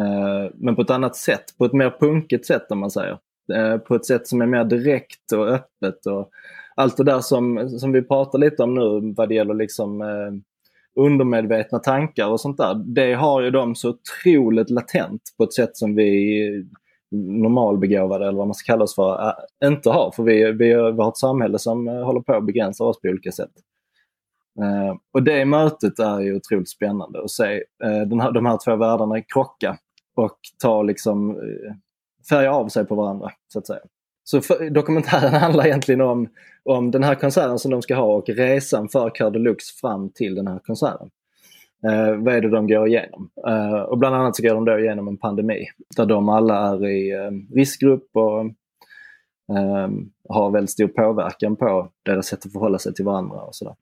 Eh, 0.00 0.52
men 0.54 0.76
på 0.76 0.82
ett 0.82 0.90
annat 0.90 1.16
sätt, 1.16 1.44
på 1.58 1.64
ett 1.64 1.72
mer 1.72 1.96
punkigt 2.00 2.46
sätt 2.46 2.70
om 2.70 2.78
man 2.78 2.90
säger. 2.90 3.18
Eh, 3.54 3.78
på 3.78 3.94
ett 3.94 4.06
sätt 4.06 4.28
som 4.28 4.42
är 4.42 4.46
mer 4.46 4.64
direkt 4.64 5.32
och 5.32 5.48
öppet. 5.48 6.06
och 6.06 6.30
Allt 6.76 6.96
det 6.96 7.04
där 7.04 7.20
som, 7.20 7.70
som 7.70 7.92
vi 7.92 8.02
pratar 8.02 8.38
lite 8.38 8.62
om 8.62 8.74
nu 8.74 9.14
vad 9.16 9.28
det 9.28 9.34
gäller 9.34 9.54
liksom 9.54 10.00
eh, 10.00 10.32
undermedvetna 11.04 11.78
tankar 11.78 12.28
och 12.28 12.40
sånt 12.40 12.56
där. 12.56 12.74
Det 12.74 13.14
har 13.14 13.42
ju 13.42 13.50
de 13.50 13.74
så 13.74 13.88
otroligt 13.88 14.70
latent 14.70 15.22
på 15.36 15.44
ett 15.44 15.54
sätt 15.54 15.76
som 15.76 15.94
vi 15.94 16.66
normalbegåvade 17.10 18.26
eller 18.26 18.38
vad 18.38 18.46
man 18.46 18.54
ska 18.54 18.72
kalla 18.72 18.84
oss 18.84 18.94
för, 18.94 19.28
eh, 19.28 19.68
inte 19.68 19.90
har. 19.90 20.10
För 20.10 20.22
vi, 20.22 20.52
vi, 20.52 20.72
har 20.72 21.08
ett 21.08 21.16
samhälle 21.16 21.58
som 21.58 21.88
eh, 21.88 22.04
håller 22.04 22.20
på 22.20 22.34
att 22.34 22.46
begränsa 22.46 22.84
oss 22.84 23.00
på 23.00 23.08
olika 23.08 23.32
sätt. 23.32 23.50
Uh, 24.60 24.96
och 25.12 25.22
det 25.22 25.44
mötet 25.44 25.98
är 25.98 26.20
ju 26.20 26.36
otroligt 26.36 26.68
spännande 26.68 27.22
att 27.24 27.30
se 27.30 27.54
uh, 27.84 28.08
den 28.08 28.20
här, 28.20 28.32
de 28.32 28.46
här 28.46 28.58
två 28.64 28.76
världarna 28.76 29.20
krocka 29.20 29.78
och 30.16 30.38
ta 30.62 30.82
liksom 30.82 31.36
uh, 31.36 31.72
färga 32.28 32.52
av 32.52 32.68
sig 32.68 32.84
på 32.84 32.94
varandra 32.94 33.30
så 33.48 33.58
att 33.58 33.66
säga. 33.66 33.80
Så 34.24 34.40
för, 34.40 34.70
dokumentären 34.70 35.34
handlar 35.40 35.66
egentligen 35.66 36.00
om, 36.00 36.28
om 36.64 36.90
den 36.90 37.02
här 37.02 37.14
konserten 37.14 37.58
som 37.58 37.70
de 37.70 37.82
ska 37.82 37.94
ha 37.94 38.14
och 38.14 38.28
resan 38.28 38.88
för 38.88 39.10
Cœur 39.10 39.30
Deluxe 39.30 39.80
fram 39.80 40.10
till 40.10 40.34
den 40.34 40.46
här 40.46 40.58
konserten. 40.58 41.10
Eh, 41.84 42.16
vad 42.16 42.34
är 42.34 42.40
det 42.40 42.50
de 42.50 42.66
går 42.66 42.88
igenom? 42.88 43.30
Eh, 43.48 43.80
och 43.80 43.98
bland 43.98 44.16
annat 44.16 44.36
så 44.36 44.42
går 44.42 44.54
de 44.54 44.64
då 44.64 44.78
igenom 44.78 45.08
en 45.08 45.16
pandemi 45.18 45.66
där 45.96 46.06
de 46.06 46.28
alla 46.28 46.68
är 46.68 46.86
i 46.86 47.10
eh, 47.10 47.54
riskgrupp 47.54 48.08
och 48.12 48.40
eh, 49.56 49.88
har 50.28 50.50
väldigt 50.50 50.70
stor 50.70 50.88
påverkan 50.88 51.56
på 51.56 51.90
deras 52.02 52.26
sätt 52.26 52.46
att 52.46 52.52
förhålla 52.52 52.78
sig 52.78 52.94
till 52.94 53.04
varandra 53.04 53.40
och 53.40 53.54
sådär. 53.54 53.74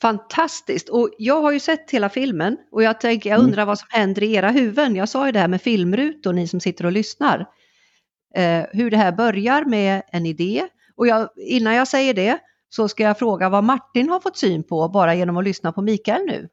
Fantastiskt! 0.00 0.88
Och 0.88 1.10
jag 1.18 1.42
har 1.42 1.52
ju 1.52 1.60
sett 1.60 1.90
hela 1.90 2.08
filmen 2.08 2.56
och 2.72 2.82
jag, 2.82 3.00
tänker, 3.00 3.30
jag 3.30 3.36
mm. 3.36 3.46
undrar 3.46 3.62
mm. 3.62 3.68
vad 3.68 3.78
som 3.78 3.88
händer 3.90 4.22
i 4.22 4.34
era 4.34 4.50
huvuden. 4.50 4.96
Jag 4.96 5.08
sa 5.08 5.26
ju 5.26 5.32
det 5.32 5.38
här 5.38 5.48
med 5.48 5.62
filmrutor, 5.62 6.32
ni 6.32 6.48
som 6.48 6.60
sitter 6.60 6.86
och 6.86 6.92
lyssnar. 6.92 7.46
Eh, 8.34 8.64
hur 8.72 8.90
det 8.90 8.96
här 8.96 9.12
börjar 9.12 9.64
med 9.64 10.02
en 10.12 10.26
idé. 10.26 10.66
Och 10.96 11.06
jag, 11.06 11.28
innan 11.36 11.74
jag 11.74 11.88
säger 11.88 12.14
det 12.14 12.38
så 12.76 12.88
ska 12.88 13.02
jag 13.02 13.18
fråga 13.18 13.48
vad 13.48 13.64
Martin 13.64 14.08
har 14.08 14.20
fått 14.20 14.36
syn 14.36 14.62
på 14.62 14.88
bara 14.88 15.14
genom 15.14 15.36
att 15.36 15.44
lyssna 15.44 15.72
på 15.72 15.82
Mikael 15.82 16.22
nu. 16.26 16.48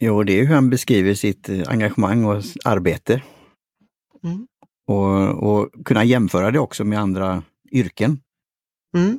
Jo, 0.00 0.22
det 0.22 0.40
är 0.40 0.46
hur 0.46 0.54
han 0.54 0.70
beskriver 0.70 1.14
sitt 1.14 1.48
eh, 1.48 1.62
engagemang 1.68 2.24
och 2.24 2.42
arbete. 2.64 3.22
Mm. 4.24 4.46
Och, 4.86 5.50
och, 5.50 5.84
kunna 5.84 6.04
jämföra 6.04 6.50
det 6.50 6.58
också 6.58 6.84
med 6.84 6.98
andra 6.98 7.42
yrken. 7.72 8.20
Mm. 8.96 9.18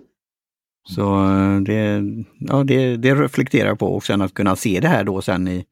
Så 0.90 1.26
eh, 1.26 1.60
det, 1.60 2.04
ja, 2.40 2.64
det, 2.64 2.98
det 2.98 3.16
reflekterar 3.16 3.68
jag 3.68 3.80
på 3.80 3.96
och 3.96 4.06
sen 4.06 4.22
att 4.22 4.34
kunna 4.34 4.56
se 4.56 4.80
det 4.80 4.88
här 4.88 5.04
då 5.04 5.22
sen 5.22 5.48
i, 5.48 5.66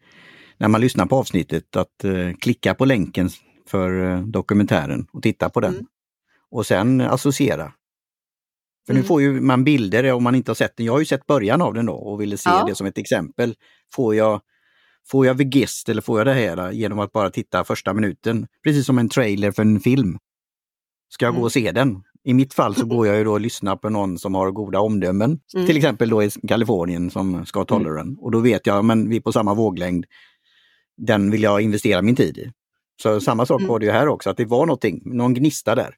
när 0.58 0.68
man 0.68 0.82
lyssnar 0.82 1.06
på 1.06 1.16
avsnittet, 1.16 1.76
att 1.76 2.06
uh, 2.06 2.34
klicka 2.34 2.74
på 2.74 2.86
länken 2.86 3.30
för 3.68 3.92
uh, 3.92 4.28
dokumentären 4.28 5.08
och 5.14 5.24
titta 5.24 5.50
på 5.50 5.60
den. 5.60 5.74
Mm. 5.74 5.86
Och 6.52 6.66
sen 6.66 7.02
associera. 7.02 7.74
För 8.86 8.94
mm. 8.94 9.02
nu 9.02 9.08
får 9.08 9.22
ju 9.22 9.42
man 9.42 9.64
bilder 9.64 10.12
om 10.12 10.24
man 10.24 10.36
inte 10.36 10.52
har 10.52 10.56
sett 10.56 10.78
den. 10.78 10.86
Jag 10.86 10.94
har 10.94 11.00
ju 11.00 11.06
sett 11.06 11.28
början 11.28 11.62
av 11.62 11.74
den 11.74 11.86
då 11.86 11.94
och 11.94 12.22
ville 12.22 12.38
se 12.38 12.50
ja. 12.50 12.66
det 12.68 12.76
som 12.76 12.88
ett 12.88 12.98
exempel. 12.98 13.56
Får 13.94 14.16
jag, 14.16 14.42
får 15.08 15.26
jag 15.26 15.34
Vigist 15.34 15.90
eller 15.90 16.02
får 16.02 16.20
jag 16.20 16.28
det 16.28 16.34
här 16.34 16.72
genom 16.72 17.00
att 17.00 17.12
bara 17.12 17.30
titta 17.30 17.64
första 17.64 17.94
minuten? 17.94 18.48
Precis 18.64 18.86
som 18.86 18.98
en 18.98 19.10
trailer 19.10 19.52
för 19.52 19.62
en 19.62 19.80
film. 19.80 20.18
Ska 21.10 21.26
jag 21.26 21.30
mm. 21.30 21.40
gå 21.40 21.46
och 21.46 21.52
se 21.52 21.72
den? 21.72 22.04
I 22.24 22.34
mitt 22.34 22.54
fall 22.54 22.76
så 22.76 22.86
går 22.96 23.08
jag 23.08 23.18
ju 23.18 23.24
då 23.24 23.32
och 23.32 23.42
lyssnar 23.42 23.76
på 23.76 23.90
någon 23.90 24.18
som 24.18 24.36
har 24.36 24.52
goda 24.52 24.80
omdömen. 24.80 25.40
Mm. 25.56 25.68
Till 25.68 25.78
exempel 25.78 26.10
då 26.10 26.24
i 26.24 26.30
Kalifornien 26.48 27.10
som 27.10 27.46
ska 27.46 27.66
hålla 27.70 27.90
mm. 27.90 27.96
den. 27.96 28.18
Och 28.20 28.32
då 28.32 28.40
vet 28.40 28.68
jag, 28.68 28.86
men 28.86 29.10
vi 29.10 29.16
är 29.16 29.22
på 29.22 29.32
samma 29.32 29.54
våglängd. 29.54 30.06
Den 30.98 31.32
vill 31.32 31.44
jag 31.44 31.62
investera 31.62 32.02
min 32.02 32.16
tid 32.16 32.38
i. 32.38 32.52
Så 33.04 33.22
samma 33.22 33.46
sak 33.46 33.62
mm. 33.62 33.70
var 33.70 33.80
det 33.80 33.86
ju 33.86 33.92
här 33.92 34.08
också, 34.08 34.30
att 34.30 34.38
det 34.38 34.46
var 34.46 34.66
någonting, 34.66 35.02
någon 35.06 35.34
gnista 35.34 35.76
där. 35.76 35.96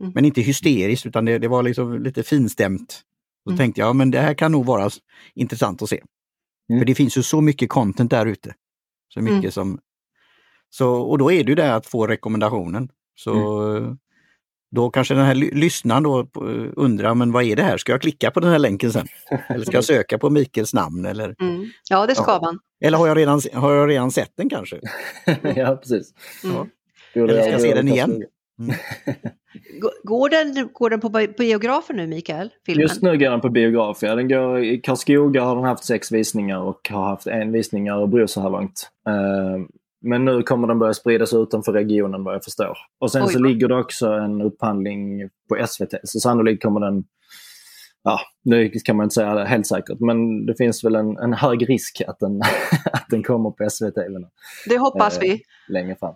Mm. 0.00 0.12
Men 0.14 0.24
inte 0.24 0.40
hysteriskt 0.40 1.06
utan 1.06 1.24
det, 1.24 1.38
det 1.38 1.48
var 1.48 1.62
liksom 1.62 2.02
lite 2.02 2.22
finstämt. 2.22 3.02
Så 3.44 3.50
mm. 3.50 3.58
tänkte 3.58 3.80
jag, 3.80 3.96
men 3.96 4.10
det 4.10 4.20
här 4.20 4.34
kan 4.34 4.52
nog 4.52 4.66
vara 4.66 4.90
intressant 5.34 5.82
att 5.82 5.88
se. 5.88 6.02
Mm. 6.70 6.80
För 6.80 6.86
det 6.86 6.94
finns 6.94 7.18
ju 7.18 7.22
så 7.22 7.40
mycket 7.40 7.68
content 7.68 8.10
där 8.10 8.26
ute. 8.26 8.54
Så 9.14 9.20
mycket 9.20 9.38
mm. 9.38 9.52
som... 9.52 9.78
Så, 10.70 10.94
och 10.94 11.18
då 11.18 11.32
är 11.32 11.44
det 11.44 11.50
ju 11.50 11.54
det 11.54 11.74
att 11.74 11.86
få 11.86 12.06
rekommendationen. 12.06 12.88
Så 13.14 13.60
mm. 13.60 13.98
då 14.70 14.90
kanske 14.90 15.14
den 15.14 15.26
här 15.26 15.34
lyssnaren 15.34 16.02
då 16.02 16.26
undrar, 16.76 17.14
men 17.14 17.32
vad 17.32 17.44
är 17.44 17.56
det 17.56 17.62
här? 17.62 17.76
Ska 17.76 17.92
jag 17.92 18.00
klicka 18.00 18.30
på 18.30 18.40
den 18.40 18.50
här 18.50 18.58
länken 18.58 18.92
sen? 18.92 19.06
Eller 19.48 19.64
ska 19.64 19.76
jag 19.76 19.84
söka 19.94 20.18
på 20.18 20.30
Mikels 20.30 20.74
namn? 20.74 21.04
Eller, 21.06 21.34
mm. 21.40 21.70
Ja, 21.90 22.06
det 22.06 22.14
ska 22.14 22.30
ja. 22.30 22.40
man. 22.42 22.58
Eller 22.84 22.98
har 22.98 23.06
jag, 23.06 23.16
redan, 23.16 23.40
har 23.52 23.72
jag 23.74 23.88
redan 23.88 24.10
sett 24.10 24.32
den 24.36 24.48
kanske? 24.48 24.80
ja, 25.56 25.76
precis. 25.76 26.14
Ja. 26.42 26.66
Eller 27.14 27.42
ska 27.42 27.50
jag 27.50 27.60
se 27.60 27.74
den 27.74 27.88
igen? 27.88 28.24
Mm. 28.60 28.76
Går 30.02 30.28
den, 30.28 30.68
går 30.72 30.90
den 30.90 31.00
på 31.00 31.08
biografer 31.38 31.94
nu 31.94 32.06
Mikael? 32.06 32.50
Filmen? 32.66 32.82
Just 32.82 33.02
nu 33.02 33.18
går 33.18 33.30
den 33.30 33.40
på 33.40 33.48
biograf, 33.48 34.02
ja. 34.02 34.14
Den 34.14 34.28
går, 34.28 34.64
I 34.64 34.78
Karlskoga 34.78 35.44
har 35.44 35.56
den 35.56 35.64
haft 35.64 35.84
sex 35.84 36.12
visningar 36.12 36.58
och 36.58 36.88
har 36.90 37.04
haft 37.04 37.26
en 37.26 37.52
visning 37.52 37.86
i 37.86 37.90
Örebro 37.90 38.28
så 38.28 38.40
här 38.40 38.50
långt. 38.50 38.90
Uh, 39.08 39.66
men 40.00 40.24
nu 40.24 40.42
kommer 40.42 40.68
den 40.68 40.78
börja 40.78 40.94
spridas 40.94 41.32
utanför 41.32 41.72
regionen 41.72 42.24
vad 42.24 42.34
jag 42.34 42.44
förstår. 42.44 42.76
Och 43.00 43.12
sen 43.12 43.22
Oj, 43.22 43.32
så 43.32 43.38
ligger 43.38 43.68
det 43.68 43.76
också 43.76 44.06
en 44.06 44.42
upphandling 44.42 45.28
på 45.48 45.66
SVT. 45.66 45.94
Så 46.02 46.20
sannolikt 46.20 46.62
kommer 46.62 46.80
den, 46.80 47.04
ja 48.02 48.20
det 48.44 48.84
kan 48.84 48.96
man 48.96 49.04
inte 49.04 49.14
säga 49.14 49.44
helt 49.44 49.66
säkert, 49.66 50.00
men 50.00 50.46
det 50.46 50.54
finns 50.56 50.84
väl 50.84 50.94
en, 50.94 51.16
en 51.16 51.32
hög 51.32 51.68
risk 51.68 52.02
att 52.06 52.18
den, 52.18 52.40
att 52.92 53.06
den 53.10 53.22
kommer 53.22 53.50
på 53.50 53.70
SVT. 53.70 53.94
Det 54.68 54.78
hoppas 54.78 55.16
uh, 55.16 55.20
vi. 55.20 55.40
Längre 55.68 55.96
fram. 55.96 56.14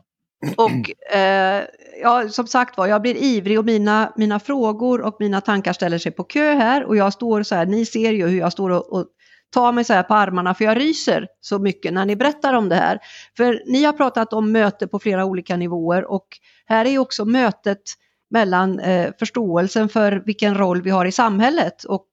Och 0.57 1.14
eh, 1.16 1.64
ja, 2.03 2.29
som 2.29 2.46
sagt 2.46 2.79
var, 2.79 2.87
jag 2.87 3.03
blir 3.03 3.16
ivrig 3.16 3.59
och 3.59 3.64
mina, 3.64 4.12
mina 4.16 4.40
frågor 4.40 5.01
och 5.01 5.16
mina 5.18 5.40
tankar 5.40 5.72
ställer 5.72 5.98
sig 5.98 6.12
på 6.12 6.24
kö 6.24 6.55
här 6.55 6.85
och 6.85 6.96
jag 6.96 7.12
står 7.12 7.42
så 7.42 7.55
här, 7.55 7.66
ni 7.66 7.87
ser 7.87 8.12
ju 8.12 8.27
hur 8.27 8.38
jag 8.38 8.53
står 8.53 8.70
och, 8.70 8.92
och 8.92 9.07
tar 9.51 9.72
mig 9.72 9.85
så 9.85 9.92
här 9.92 10.03
på 10.03 10.14
armarna 10.14 10.55
för 10.55 10.64
jag 10.64 10.77
ryser 10.81 11.27
så 11.40 11.59
mycket 11.59 11.92
när 11.92 12.07
ni 12.07 12.16
berättar 12.16 12.55
om 12.55 12.68
det 12.68 12.74
här. 12.74 12.98
För 13.37 13.62
ni 13.66 13.85
har 13.85 13.92
pratat 13.92 14.33
om 14.33 14.53
möte 14.53 14.87
på 14.87 14.98
flera 14.98 15.24
olika 15.24 15.57
nivåer 15.57 16.05
och 16.05 16.27
här 16.66 16.85
är 16.85 16.98
också 16.98 17.24
mötet 17.24 17.83
mellan 18.31 18.81
eh, 18.81 19.12
förståelsen 19.18 19.88
för 19.88 20.22
vilken 20.27 20.55
roll 20.55 20.83
vi 20.83 20.90
har 20.90 21.07
i 21.07 21.12
samhället 21.12 21.85
och 21.85 22.09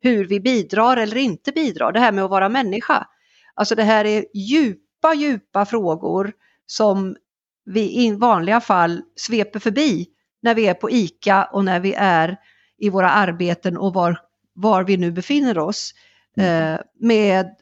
hur 0.00 0.24
vi 0.24 0.40
bidrar 0.40 0.96
eller 0.96 1.16
inte 1.16 1.52
bidrar. 1.52 1.92
Det 1.92 2.00
här 2.00 2.12
med 2.12 2.24
att 2.24 2.30
vara 2.30 2.48
människa. 2.48 3.06
Alltså 3.54 3.74
det 3.74 3.82
här 3.82 4.04
är 4.04 4.24
djupa, 4.34 5.14
djupa 5.14 5.66
frågor 5.66 6.32
som 6.66 7.16
vi 7.64 8.06
i 8.06 8.10
vanliga 8.12 8.60
fall 8.60 9.02
sveper 9.16 9.60
förbi 9.60 10.06
när 10.42 10.54
vi 10.54 10.66
är 10.66 10.74
på 10.74 10.90
ICA 10.90 11.44
och 11.44 11.64
när 11.64 11.80
vi 11.80 11.94
är 11.94 12.36
i 12.78 12.90
våra 12.90 13.10
arbeten 13.10 13.76
och 13.76 13.94
var, 13.94 14.20
var 14.52 14.84
vi 14.84 14.96
nu 14.96 15.12
befinner 15.12 15.58
oss. 15.58 15.94
Mm. 16.36 16.74
Eh, 16.74 16.80
med, 17.00 17.54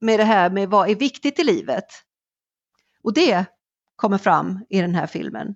med 0.00 0.20
det 0.20 0.24
här 0.24 0.50
med 0.50 0.68
vad 0.68 0.90
är 0.90 0.94
viktigt 0.94 1.38
i 1.38 1.44
livet. 1.44 1.84
Och 3.02 3.12
det 3.12 3.44
kommer 3.96 4.18
fram 4.18 4.64
i 4.68 4.80
den 4.80 4.94
här 4.94 5.06
filmen. 5.06 5.54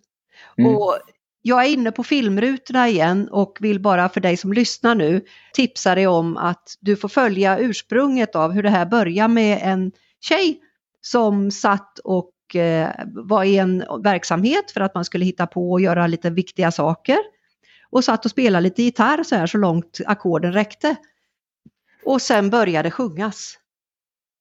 Mm. 0.59 0.75
Och 0.75 0.99
jag 1.43 1.65
är 1.65 1.69
inne 1.69 1.93
på 1.93 2.05
filmrutorna 2.05 2.89
igen 2.89 3.29
och 3.29 3.59
vill 3.61 3.81
bara 3.81 4.09
för 4.09 4.21
dig 4.21 4.37
som 4.37 4.53
lyssnar 4.53 4.95
nu 4.95 5.25
tipsa 5.53 5.95
dig 5.95 6.07
om 6.07 6.37
att 6.37 6.77
du 6.81 6.97
får 6.97 7.09
följa 7.09 7.59
ursprunget 7.59 8.35
av 8.35 8.53
hur 8.53 8.63
det 8.63 8.71
här 8.71 8.87
börjar 8.87 9.29
med 9.29 9.61
en 9.63 9.93
tjej 10.21 10.61
som 11.01 11.51
satt 11.51 11.99
och 11.99 12.32
eh, 12.57 12.91
var 13.07 13.45
i 13.45 13.59
en 13.59 13.85
verksamhet 14.03 14.71
för 14.71 14.81
att 14.81 14.95
man 14.95 15.05
skulle 15.05 15.25
hitta 15.25 15.47
på 15.47 15.71
och 15.71 15.81
göra 15.81 16.07
lite 16.07 16.31
viktiga 16.31 16.71
saker. 16.71 17.19
Och 17.91 18.05
satt 18.05 18.25
och 18.25 18.31
spelade 18.31 18.63
lite 18.63 18.83
gitarr 18.83 19.23
så 19.23 19.37
här 19.37 19.47
så 19.47 19.59
långt 19.59 20.01
ackorden 20.07 20.53
räckte. 20.53 20.97
Och 22.05 22.23
sen 22.23 22.51
började 22.51 22.91
sjungas. 22.91 23.59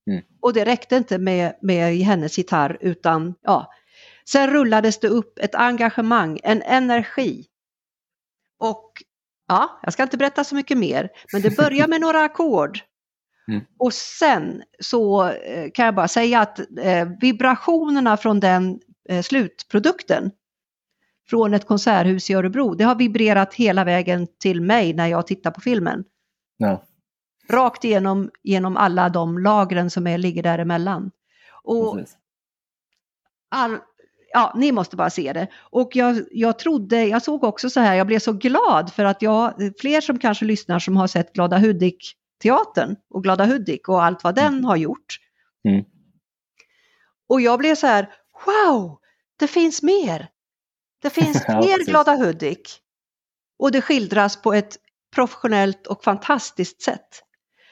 Mm. 0.08 0.24
Och 0.41 0.54
det 0.54 0.65
räckte 0.65 0.95
inte 0.95 1.17
med, 1.17 1.54
med 1.62 1.93
hennes 1.93 2.38
gitarr 2.38 2.78
utan 2.82 3.34
ja, 3.41 3.71
sen 4.30 4.50
rullades 4.50 5.00
det 5.00 5.08
upp 5.08 5.39
ett 5.39 5.56
engagemang, 5.56 6.39
en 6.43 6.62
energi. 6.62 7.45
Och 8.60 8.91
ja, 9.47 9.80
jag 9.84 9.93
ska 9.93 10.04
inte 10.04 10.17
berätta 10.17 10.43
så 10.43 10.56
mycket 10.56 10.78
mer, 10.78 11.10
men 11.34 11.41
det 11.41 11.58
börjar 11.58 11.88
med 11.88 12.02
några 12.02 12.24
ackord. 12.24 12.80
Mm. 13.52 13.66
Och 13.80 13.94
sen 13.94 14.64
så 14.80 15.28
eh, 15.28 15.72
kan 15.72 15.86
jag 15.86 15.96
bara 15.96 16.08
säga 16.08 16.40
att 16.40 16.60
eh, 16.60 17.08
vibrationerna 17.22 18.18
från 18.18 18.40
den 18.40 18.80
eh, 19.10 19.22
slutprodukten 19.22 20.32
från 21.30 21.54
ett 21.54 21.68
konserthus 21.68 22.30
i 22.30 22.34
Örebro, 22.34 22.74
det 22.74 22.84
har 22.84 22.96
vibrerat 22.96 23.54
hela 23.54 23.84
vägen 23.84 24.28
till 24.40 24.62
mig 24.62 24.94
när 24.94 25.08
jag 25.08 25.28
tittar 25.28 25.52
på 25.52 25.62
filmen. 25.62 26.04
Ja. 26.58 26.84
Rakt 27.50 27.84
igenom 27.84 28.30
genom 28.44 28.78
alla 28.78 29.10
de 29.10 29.38
lagren 29.38 29.90
som 29.90 30.08
är, 30.08 30.18
ligger 30.18 30.44
däremellan. 30.44 31.12
Och 31.64 32.00
all, 33.50 33.78
ja, 34.34 34.54
ni 34.56 34.72
måste 34.72 34.96
bara 34.96 35.10
se 35.10 35.34
det. 35.34 35.48
Och 35.60 35.96
jag, 35.96 36.22
jag 36.32 36.60
trodde, 36.60 37.06
jag 37.06 37.22
såg 37.22 37.44
också 37.44 37.70
så 37.70 37.80
här, 37.80 37.96
jag 37.96 38.08
blev 38.08 38.20
så 38.20 38.34
glad 38.34 38.94
för 38.94 39.06
att 39.06 39.22
jag, 39.22 39.54
fler 39.80 40.02
som 40.02 40.20
kanske 40.20 40.46
lyssnar 40.46 40.80
som 40.80 40.98
har 40.98 41.08
sett 41.08 41.34
Glada 41.34 41.58
Hudik-teatern 42.41 42.95
och 43.10 43.23
Glada 43.23 43.45
Hudik 43.45 43.89
och 43.89 44.04
allt 44.04 44.23
vad 44.23 44.36
den 44.36 44.54
mm. 44.54 44.65
har 44.65 44.75
gjort. 44.75 45.19
Mm. 45.67 45.86
Och 47.27 47.41
jag 47.41 47.60
blev 47.60 47.75
så 47.75 47.88
här, 47.88 48.13
wow, 48.45 48.99
det 49.39 49.47
finns 49.47 49.84
mer. 49.84 50.30
Det 51.01 51.10
finns 51.10 51.43
fler 51.45 51.86
Glada 51.86 52.15
Hudik. 52.15 52.80
Och 53.60 53.71
det 53.71 53.82
skildras 53.82 54.41
på 54.41 54.54
ett 54.54 54.77
professionellt 55.15 55.88
och 55.88 56.04
fantastiskt 56.04 56.82
sätt. 56.82 57.23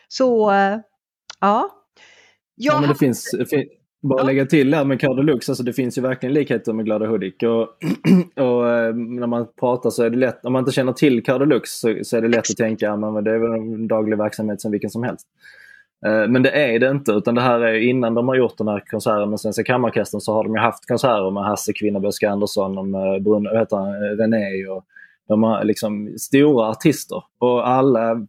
Så 0.07 0.51
eh, 0.51 0.79
ja. 1.39 1.75
Jag 2.55 2.75
ja 2.75 2.79
men 2.79 2.89
det 2.89 2.95
finns, 2.95 3.35
bara 4.01 4.19
ja. 4.19 4.25
lägga 4.25 4.45
till 4.45 4.73
här 4.73 4.85
med 4.85 5.01
Cardelux, 5.01 5.49
alltså 5.49 5.63
det 5.63 5.73
finns 5.73 5.97
ju 5.97 6.01
verkligen 6.01 6.33
likheter 6.33 6.73
med 6.73 6.85
Glada 6.85 7.07
Hudik. 7.07 7.43
Och, 7.43 7.67
och 8.43 8.69
eh, 8.69 8.95
när 8.95 9.27
man 9.27 9.47
pratar 9.59 9.89
så 9.89 10.03
är 10.03 10.09
det 10.09 10.17
lätt, 10.17 10.45
om 10.45 10.53
man 10.53 10.59
inte 10.59 10.71
känner 10.71 10.93
till 10.93 11.23
Cardelux 11.23 11.69
så, 11.69 11.95
så 12.03 12.17
är 12.17 12.21
det 12.21 12.27
lätt 12.27 12.49
att 12.49 12.57
tänka 12.57 12.91
att 12.91 13.25
det 13.25 13.31
är 13.31 13.37
väl 13.37 13.51
en 13.51 13.87
daglig 13.87 14.17
verksamhet 14.17 14.61
som 14.61 14.71
vilken 14.71 14.89
som 14.89 15.03
helst. 15.03 15.27
Eh, 16.05 16.27
men 16.27 16.43
det 16.43 16.51
är 16.51 16.79
det 16.79 16.89
inte 16.89 17.11
utan 17.11 17.35
det 17.35 17.41
här 17.41 17.59
är 17.59 17.73
innan 17.73 18.13
de 18.13 18.27
har 18.27 18.35
gjort 18.35 18.57
den 18.57 18.67
här 18.67 18.83
konserten 18.89 19.29
med 19.29 19.39
Svenska 19.39 19.63
Kammarorkestern 19.63 20.21
så 20.21 20.33
har 20.33 20.43
de 20.43 20.53
ju 20.53 20.59
haft 20.59 20.87
konserter 20.87 21.31
med 21.31 21.43
Hasse 21.43 21.73
Kvinnaböske 21.73 22.29
Andersson 22.29 22.77
och 22.77 22.87
med 22.87 23.23
Bruno, 23.23 23.59
heter 23.59 23.77
han, 23.77 23.93
René 23.93 24.67
och 24.67 24.85
de 25.27 25.43
har 25.43 25.63
liksom 25.63 26.13
stora 26.17 26.69
artister 26.69 27.23
och 27.39 27.67
alla 27.67 28.27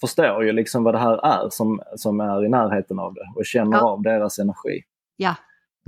förstår 0.00 0.44
ju 0.44 0.52
liksom 0.52 0.84
vad 0.84 0.94
det 0.94 0.98
här 0.98 1.44
är 1.44 1.48
som, 1.50 1.80
som 1.96 2.20
är 2.20 2.44
i 2.44 2.48
närheten 2.48 2.98
av 2.98 3.14
det 3.14 3.32
och 3.36 3.46
känner 3.46 3.76
ja. 3.76 3.90
av 3.90 4.02
deras 4.02 4.38
energi. 4.38 4.82
Ja. 5.16 5.34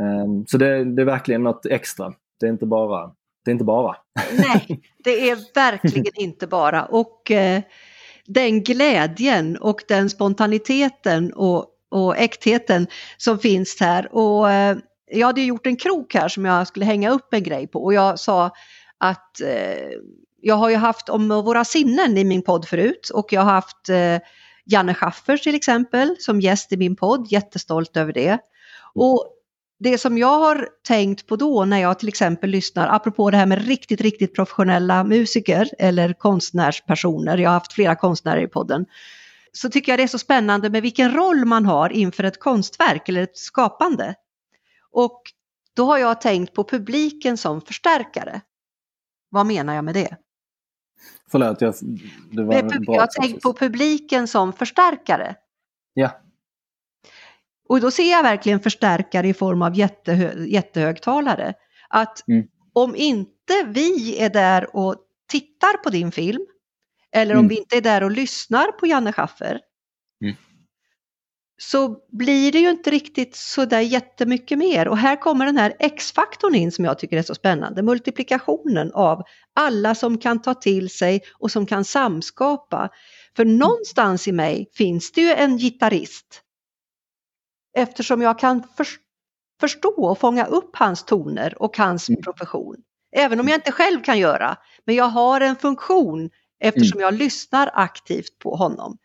Um, 0.03 0.47
så 0.47 0.59
det, 0.59 0.85
det, 0.85 1.03
är 1.03 1.07
verkligen 1.07 1.43
något 1.43 1.67
extra. 1.67 2.13
Det 2.41 2.47
är 2.47 2.51
inte 2.51 2.67
bara. 2.67 3.11
Det 3.45 3.51
är 3.51 3.53
inte 3.53 3.65
bara. 3.65 3.97
Nej, 4.33 4.81
det 5.05 5.31
är 5.31 5.55
verkligen 5.55 6.13
inte 6.15 6.47
bara. 6.47 6.85
Och 6.85 7.31
eh, 7.31 7.63
den 8.27 8.63
glädjen 8.63 9.57
och 9.57 9.81
den 9.89 10.11
spontaniteten 10.11 11.33
och, 11.33 11.67
och 11.91 12.17
äktheten 12.17 12.87
som 13.17 13.39
finns 13.39 13.77
här. 13.81 14.15
Och 14.15 14.51
eh, 14.51 14.77
jag 15.11 15.27
hade 15.27 15.41
gjort 15.41 15.67
en 15.67 15.77
krok 15.77 16.15
här 16.15 16.29
som 16.29 16.45
jag 16.45 16.67
skulle 16.67 16.85
hänga 16.85 17.11
upp 17.11 17.35
en 17.35 17.43
grej 17.43 17.67
på 17.67 17.85
och 17.85 17.95
jag 17.95 18.19
sa 18.19 18.51
att 18.99 19.41
eh, 19.41 19.89
jag 20.41 20.55
har 20.55 20.71
ju 20.71 20.77
haft 20.77 21.09
om 21.09 21.29
våra 21.29 21.65
sinnen 21.65 22.19
i 22.19 22.25
min 22.25 22.43
podd 22.43 22.69
förut 22.69 23.11
och 23.15 23.33
jag 23.33 23.41
har 23.41 23.53
haft 23.53 23.89
eh, 23.89 24.19
Janne 24.65 24.95
Schaffers 24.95 25.43
till 25.43 25.55
exempel 25.55 26.17
som 26.19 26.41
gäst 26.41 26.73
i 26.73 26.77
min 26.77 26.97
podd, 26.97 27.27
jättestolt 27.31 27.97
över 27.97 28.13
det. 28.13 28.39
Och 29.01 29.35
det 29.79 29.99
som 29.99 30.19
jag 30.19 30.39
har 30.39 30.69
tänkt 30.87 31.27
på 31.27 31.37
då 31.37 31.65
när 31.65 31.79
jag 31.79 31.99
till 31.99 32.09
exempel 32.09 32.51
lyssnar, 32.51 32.89
apropå 32.89 33.31
det 33.31 33.37
här 33.37 33.47
med 33.47 33.67
riktigt, 33.67 34.01
riktigt 34.01 34.35
professionella 34.35 35.05
musiker 35.05 35.69
eller 35.79 36.13
konstnärspersoner, 36.13 37.39
jag 37.39 37.51
har 37.51 37.55
haft 37.55 37.73
flera 37.73 37.97
konstnärer 37.97 38.41
i 38.41 38.47
podden, 38.47 38.87
så 39.53 39.71
tycker 39.71 39.93
jag 39.93 39.99
det 39.99 40.03
är 40.03 40.07
så 40.07 40.19
spännande 40.19 40.71
med 40.71 40.83
vilken 40.83 41.13
roll 41.13 41.45
man 41.45 41.67
har 41.67 41.91
inför 41.91 42.25
ett 42.25 42.41
konstverk 42.41 43.09
eller 43.09 43.23
ett 43.23 43.37
skapande. 43.39 44.15
Och 44.93 45.23
då 45.75 45.85
har 45.85 45.99
jag 45.99 46.21
tänkt 46.21 46.55
på 46.55 46.65
publiken 46.65 47.37
som 47.37 47.61
förstärkare. 47.61 48.41
Vad 49.31 49.47
menar 49.47 49.75
jag 49.75 49.85
med 49.85 49.95
det? 49.95 50.17
Förlåt, 51.31 51.61
jag, 51.61 51.75
det 52.31 52.45
var 52.45 52.55
Jag 52.55 53.01
har 53.01 53.23
tänkt 53.23 53.43
på 53.43 53.53
publiken 53.53 54.29
som 54.29 54.53
förstärkare. 54.53 55.35
Ja. 55.95 56.11
Och 57.69 57.81
då 57.81 57.91
ser 57.91 58.11
jag 58.11 58.23
verkligen 58.23 58.61
förstärkare 58.61 59.29
i 59.29 59.35
form 59.35 59.63
av 59.63 59.77
jättehö 59.77 60.45
jättehögtalare. 60.47 61.55
Att 61.89 62.29
mm. 62.29 62.47
om 62.73 62.97
inte 62.97 63.65
vi 63.67 64.19
är 64.19 64.31
där 64.31 64.77
och 64.77 64.97
tittar 65.29 65.77
på 65.77 65.91
din 65.91 66.13
film, 66.13 66.47
eller 67.13 67.35
om 67.35 67.39
mm. 67.39 67.49
vi 67.49 67.59
inte 67.59 67.77
är 67.77 67.81
där 67.81 68.03
och 68.03 68.11
lyssnar 68.11 68.73
på 68.73 68.87
Janne 68.87 69.13
Schaffer, 69.13 69.61
mm. 70.25 70.37
så 71.63 71.97
blir 72.13 72.53
det 72.53 72.59
ju 72.59 72.71
inte 72.71 72.91
riktigt 72.91 73.37
så 73.37 73.65
där 73.65 73.81
jättemycket 73.81 74.59
mer. 74.59 74.89
Och 74.89 74.99
här 74.99 75.17
kommer 75.17 75.47
den 75.47 75.57
här 75.57 75.75
X-faktorn 75.79 76.55
in 76.55 76.73
som 76.73 76.85
jag 76.85 76.99
tycker 76.99 77.17
är 77.17 77.23
så 77.23 77.35
spännande, 77.35 77.83
multiplikationen 77.83 78.93
av 78.93 79.23
alla 79.55 79.95
som 79.95 80.19
kan 80.19 80.43
ta 80.43 80.55
till 80.55 80.91
sig 80.91 81.23
och 81.39 81.51
som 81.51 81.67
kan 81.67 81.85
samskapa. 81.85 82.89
För 83.37 83.45
någonstans 83.45 84.29
i 84.29 84.33
mig 84.33 84.71
finns 84.75 85.13
det 85.13 85.21
ju 85.21 85.31
en 85.31 85.59
gitarrist 85.59 86.45
eftersom 87.77 88.23
jag 88.23 88.39
kan 88.39 88.63
för, 88.77 88.87
förstå 89.61 89.95
och 90.05 90.19
fånga 90.19 90.47
upp 90.47 90.77
hans 90.77 91.05
toner 91.05 91.63
och 91.63 91.79
hans 91.79 92.09
mm. 92.09 92.23
profession. 92.23 92.77
Även 93.17 93.41
om 93.41 93.49
jag 93.49 93.59
inte 93.59 93.73
själv 93.73 94.03
kan 94.03 94.19
göra, 94.19 94.57
men 94.85 94.95
jag 94.95 95.05
har 95.05 95.41
en 95.41 95.57
funktion 95.57 96.31
eftersom 96.61 96.99
mm. 96.99 97.05
jag 97.05 97.15
lyssnar 97.15 97.71
aktivt 97.75 98.39
på 98.39 98.57
honom. 98.57 98.99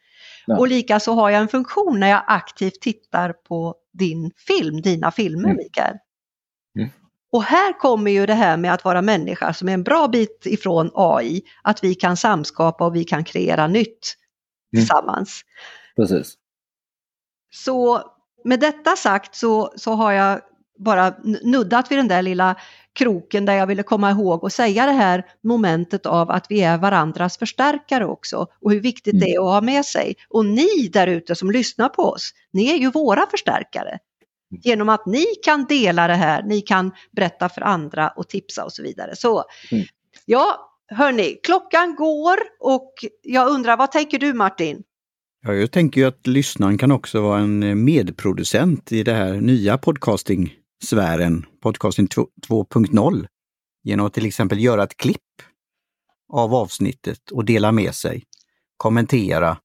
Ja. 0.45 0.57
Och 0.57 0.67
likaså 0.67 1.11
har 1.11 1.29
jag 1.29 1.41
en 1.41 1.47
funktion 1.47 1.99
när 1.99 2.09
jag 2.09 2.23
aktivt 2.27 2.81
tittar 2.81 3.33
på 3.33 3.75
din 3.93 4.31
film, 4.47 4.81
dina 4.81 5.11
filmer 5.11 5.49
mm. 5.49 5.57
Mikael. 5.57 5.97
Mm. 6.77 6.89
Och 7.31 7.43
här 7.43 7.79
kommer 7.79 8.11
ju 8.11 8.25
det 8.25 8.33
här 8.33 8.57
med 8.57 8.73
att 8.73 8.83
vara 8.83 9.01
människa 9.01 9.53
som 9.53 9.69
är 9.69 9.73
en 9.73 9.83
bra 9.83 10.07
bit 10.07 10.45
ifrån 10.45 10.91
AI, 10.93 11.41
att 11.61 11.83
vi 11.83 11.95
kan 11.95 12.17
samskapa 12.17 12.85
och 12.85 12.95
vi 12.95 13.03
kan 13.03 13.23
kreera 13.23 13.67
nytt 13.67 14.15
mm. 14.73 14.81
tillsammans. 14.81 15.41
Precis. 15.95 16.33
Så 17.55 18.01
med 18.43 18.59
detta 18.59 18.95
sagt 18.95 19.35
så, 19.35 19.73
så 19.75 19.93
har 19.93 20.11
jag 20.11 20.41
bara 20.77 21.13
nuddat 21.43 21.91
vid 21.91 21.97
den 21.97 22.07
där 22.07 22.21
lilla 22.21 22.55
kroken 22.93 23.45
där 23.45 23.53
jag 23.53 23.67
ville 23.67 23.83
komma 23.83 24.11
ihåg 24.11 24.43
och 24.43 24.51
säga 24.51 24.85
det 24.85 24.91
här 24.91 25.25
momentet 25.43 26.05
av 26.05 26.31
att 26.31 26.45
vi 26.49 26.61
är 26.61 26.77
varandras 26.77 27.37
förstärkare 27.37 28.05
också 28.05 28.47
och 28.61 28.71
hur 28.71 28.79
viktigt 28.79 29.19
det 29.19 29.33
är 29.33 29.39
att 29.39 29.53
ha 29.53 29.61
med 29.61 29.85
sig. 29.85 30.15
Och 30.29 30.45
ni 30.45 30.87
där 30.93 31.07
ute 31.07 31.35
som 31.35 31.51
lyssnar 31.51 31.89
på 31.89 32.03
oss, 32.03 32.31
ni 32.53 32.71
är 32.71 32.75
ju 32.75 32.91
våra 32.91 33.25
förstärkare. 33.31 33.99
Genom 34.63 34.89
att 34.89 35.05
ni 35.05 35.25
kan 35.43 35.65
dela 35.65 36.07
det 36.07 36.13
här, 36.13 36.43
ni 36.43 36.61
kan 36.61 36.91
berätta 37.11 37.49
för 37.49 37.61
andra 37.61 38.09
och 38.09 38.29
tipsa 38.29 38.65
och 38.65 38.73
så 38.73 38.83
vidare. 38.83 39.15
Så 39.15 39.43
mm. 39.71 39.85
ja, 40.25 40.69
hörni, 40.87 41.39
klockan 41.43 41.95
går 41.95 42.37
och 42.59 42.93
jag 43.21 43.47
undrar 43.47 43.77
vad 43.77 43.91
tänker 43.91 44.19
du 44.19 44.33
Martin? 44.33 44.83
Ja, 45.45 45.53
jag 45.53 45.71
tänker 45.71 46.01
ju 46.01 46.07
att 46.07 46.27
lyssnaren 46.27 46.77
kan 46.77 46.91
också 46.91 47.21
vara 47.21 47.39
en 47.39 47.63
eh, 47.63 47.75
medproducent 47.75 48.91
i 48.91 49.03
det 49.03 49.13
här 49.13 49.33
nya 49.33 49.77
podcasting-sfären, 49.77 51.45
podcasting 51.61 52.07
2.0, 52.07 53.27
genom 53.83 54.05
att 54.05 54.13
till 54.13 54.25
exempel 54.25 54.59
göra 54.59 54.83
ett 54.83 54.97
klipp 54.97 55.17
av 56.33 56.55
avsnittet 56.55 57.31
och 57.31 57.45
dela 57.45 57.71
med 57.71 57.95
sig, 57.95 58.23
kommentera 58.77 59.57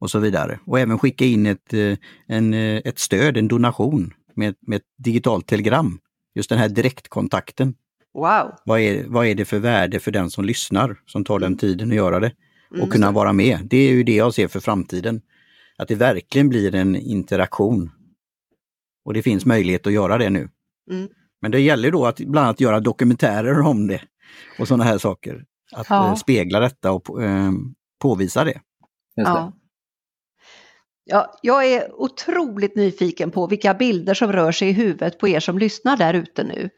och 0.00 0.10
så 0.10 0.18
vidare. 0.18 0.60
Och 0.66 0.80
även 0.80 0.98
skicka 0.98 1.24
in 1.24 1.46
ett, 1.46 1.74
eh, 1.74 1.96
en, 2.26 2.54
eh, 2.54 2.80
ett 2.84 2.98
stöd, 2.98 3.36
en 3.36 3.48
donation 3.48 4.14
med, 4.34 4.54
med 4.60 4.76
ett 4.76 4.88
digitalt 4.98 5.46
telegram. 5.46 5.98
Just 6.34 6.50
den 6.50 6.58
här 6.58 6.68
direktkontakten. 6.68 7.74
Wow! 8.14 8.52
Vad 8.64 8.80
är, 8.80 9.04
vad 9.06 9.26
är 9.26 9.34
det 9.34 9.44
för 9.44 9.58
värde 9.58 10.00
för 10.00 10.10
den 10.10 10.30
som 10.30 10.44
lyssnar, 10.44 11.00
som 11.06 11.24
tar 11.24 11.38
den 11.38 11.56
tiden 11.56 11.90
att 11.90 11.96
göra 11.96 12.20
det? 12.20 12.32
Och 12.70 12.76
mm. 12.76 12.90
kunna 12.90 13.10
vara 13.12 13.32
med. 13.32 13.58
Det 13.64 13.76
är 13.76 13.92
ju 13.92 14.02
det 14.02 14.14
jag 14.14 14.34
ser 14.34 14.48
för 14.48 14.60
framtiden. 14.60 15.20
Att 15.78 15.88
det 15.88 15.94
verkligen 15.94 16.48
blir 16.48 16.74
en 16.74 16.96
interaktion. 16.96 17.90
Och 19.04 19.14
det 19.14 19.22
finns 19.22 19.46
möjlighet 19.46 19.86
att 19.86 19.92
göra 19.92 20.18
det 20.18 20.30
nu. 20.30 20.48
Mm. 20.90 21.08
Men 21.42 21.50
det 21.50 21.60
gäller 21.60 21.90
då 21.90 22.06
att 22.06 22.16
bland 22.16 22.46
annat 22.46 22.60
göra 22.60 22.80
dokumentärer 22.80 23.60
om 23.60 23.86
det. 23.86 24.00
och 24.58 24.68
sådana 24.68 24.84
här 24.84 24.98
saker. 24.98 25.44
Att 25.72 25.86
Ja. 25.90 26.08
eh, 26.08 26.14
spegla 26.14 26.60
detta 26.60 26.92
och 26.92 27.22
eh, 27.22 27.52
påvisa 28.02 28.44
det. 28.44 28.50
Just 28.50 28.60
det. 29.16 29.22
Ja. 29.22 29.52
Ja, 31.08 31.38
jag 31.42 31.66
är 31.66 32.00
otroligt 32.00 32.76
nyfiken 32.76 33.30
på 33.30 33.46
vilka 33.46 33.74
bilder 33.74 34.14
som 34.14 34.32
rör 34.32 34.52
sig 34.52 34.68
i 34.68 34.72
huvudet 34.72 35.18
på 35.18 35.28
er 35.28 35.40
som 35.40 35.58
lyssnar 35.58 35.96
där 35.96 36.14
ute 36.14 36.44
nu. 36.44 36.70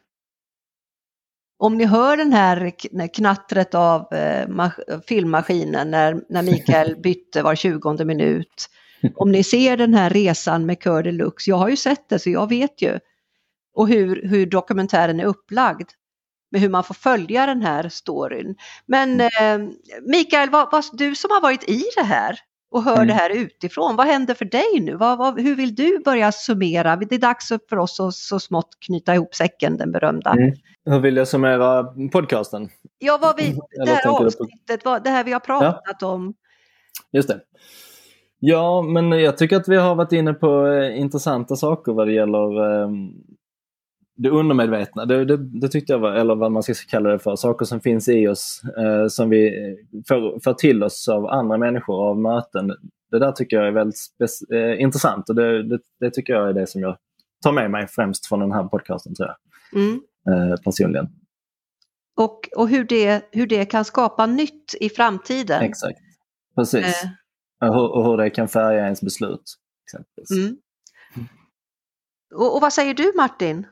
Om 1.58 1.76
ni 1.78 1.84
hör 1.84 2.16
den 2.16 2.32
här 2.32 2.72
knattret 3.14 3.74
av 3.74 4.12
eh, 4.12 4.48
mas- 4.48 5.02
filmmaskinen 5.08 5.90
när, 5.90 6.20
när 6.28 6.42
Mikael 6.42 6.96
bytte 7.02 7.42
var 7.42 7.54
20 7.54 8.04
minut. 8.04 8.68
Om 9.14 9.32
ni 9.32 9.44
ser 9.44 9.76
den 9.76 9.94
här 9.94 10.10
resan 10.10 10.66
med 10.66 10.78
Cœur 10.78 11.02
de 11.02 11.12
Luxe, 11.12 11.50
jag 11.50 11.56
har 11.56 11.68
ju 11.68 11.76
sett 11.76 12.08
det 12.08 12.18
så 12.18 12.30
jag 12.30 12.48
vet 12.48 12.82
ju. 12.82 12.98
Och 13.74 13.88
hur, 13.88 14.28
hur 14.28 14.46
dokumentären 14.46 15.20
är 15.20 15.24
upplagd. 15.24 15.88
Med 16.50 16.60
hur 16.60 16.68
man 16.68 16.84
får 16.84 16.94
följa 16.94 17.46
den 17.46 17.62
här 17.62 17.88
storyn. 17.88 18.56
Men 18.86 19.20
eh, 19.20 19.58
Mikael, 20.02 20.50
vad, 20.50 20.72
vad, 20.72 20.84
du 20.92 21.14
som 21.14 21.30
har 21.30 21.40
varit 21.40 21.68
i 21.68 21.84
det 21.96 22.02
här 22.04 22.38
och 22.70 22.82
hör 22.82 22.94
Mm. 22.94 23.06
det 23.06 23.14
här 23.14 23.30
utifrån, 23.30 23.96
vad 23.96 24.06
händer 24.06 24.34
för 24.34 24.44
dig 24.44 24.80
nu? 24.80 24.96
Vad, 24.96 25.18
vad, 25.18 25.40
hur 25.40 25.54
vill 25.56 25.74
du 25.74 25.98
börja 26.04 26.32
summera? 26.32 26.96
Det 26.96 27.14
är 27.14 27.18
dags 27.18 27.48
för 27.68 27.76
oss 27.78 28.00
att 28.00 28.14
så 28.14 28.40
smått 28.40 28.68
knyta 28.86 29.14
ihop 29.14 29.34
säcken, 29.34 29.76
den 29.76 29.92
berömda. 29.92 30.30
Mm. 30.30 30.54
Hur 30.90 31.00
vill 31.00 31.16
jag 31.16 31.28
summera 31.28 31.84
podcasten? 32.12 32.68
Ja, 32.98 33.18
vad 33.22 33.36
vi, 33.36 33.44
Eller 33.48 33.86
det 33.86 33.92
här 33.92 34.26
avsnittet, 34.26 34.84
vad, 34.84 35.04
det 35.04 35.10
här 35.10 35.24
vi 35.24 35.32
har 35.32 35.40
pratat 35.40 36.02
om. 36.02 36.34
Just 37.12 37.28
det. 37.28 37.40
Ja, 38.38 38.82
men 38.82 39.12
jag 39.12 39.38
tycker 39.38 39.56
att 39.56 39.68
vi 39.68 39.76
har 39.76 39.94
varit 39.94 40.12
inne 40.12 40.34
på 40.34 40.66
eh, 40.66 41.00
intressanta 41.00 41.56
saker 41.56 41.92
vad 41.92 42.06
det 42.06 42.12
gäller 42.12 42.82
eh, 42.82 42.90
det 44.16 44.30
undermedvetna. 44.30 45.04
Det, 45.04 45.24
det, 45.24 45.36
det 45.36 45.68
tyckte 45.68 45.92
jag 45.92 46.00
var, 46.00 46.12
eller 46.12 46.34
vad 46.34 46.52
man 46.52 46.62
ska 46.62 46.74
kalla 46.90 47.10
det 47.10 47.18
för, 47.18 47.36
saker 47.36 47.64
som 47.64 47.80
finns 47.80 48.08
i 48.08 48.28
oss 48.28 48.62
eh, 48.78 49.06
som 49.08 49.30
vi 49.30 49.52
får, 50.08 50.40
får 50.44 50.54
till 50.54 50.82
oss 50.82 51.08
av 51.08 51.26
andra 51.26 51.58
människor, 51.58 52.08
av 52.10 52.18
möten. 52.18 52.74
Det 53.10 53.18
där 53.18 53.32
tycker 53.32 53.56
jag 53.56 53.66
är 53.66 53.72
väldigt 53.72 53.98
eh, 54.54 54.82
intressant 54.82 55.28
och 55.28 55.34
det, 55.34 55.62
det, 55.62 55.78
det 56.00 56.10
tycker 56.10 56.32
jag 56.32 56.48
är 56.48 56.52
det 56.52 56.66
som 56.66 56.80
jag 56.80 56.96
tar 57.44 57.52
med 57.52 57.70
mig 57.70 57.86
främst 57.86 58.26
från 58.26 58.40
den 58.40 58.52
här 58.52 58.64
podcasten 58.64 59.14
tror 59.14 59.28
jag, 59.28 59.36
Mm. 59.72 60.00
Eh, 60.28 60.56
personligen. 60.64 61.06
Och, 62.16 62.48
och 62.56 62.68
hur, 62.68 62.84
det, 62.84 63.28
hur 63.32 63.46
det 63.46 63.64
kan 63.64 63.84
skapa 63.84 64.26
nytt 64.26 64.74
i 64.80 64.88
framtiden. 64.88 65.62
Exakt, 65.62 65.98
precis. 66.56 67.04
Eh, 67.04 67.68
Och 67.68 67.74
hur, 67.74 67.96
och 67.96 68.04
hur 68.04 68.16
det 68.16 68.30
kan 68.30 68.48
färga 68.48 68.84
ens 68.84 69.00
beslut. 69.02 69.42
Exempelvis. 69.86 70.30
mm. 70.30 70.56
och, 72.34 72.54
och 72.56 72.60
vad 72.60 72.72
säger 72.72 72.94
du 72.94 73.12
Martin? 73.16 73.66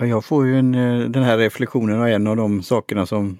Ja, 0.00 0.06
Jag 0.06 0.24
får 0.24 0.46
ju 0.46 0.58
en, 0.58 0.74
eh, 0.74 1.08
den 1.10 1.22
här 1.22 1.38
reflektionen 1.38 2.00
av 2.00 2.06
en 2.08 2.26
av 2.26 2.36
de 2.36 2.62
sakerna 2.62 3.06
som 3.06 3.38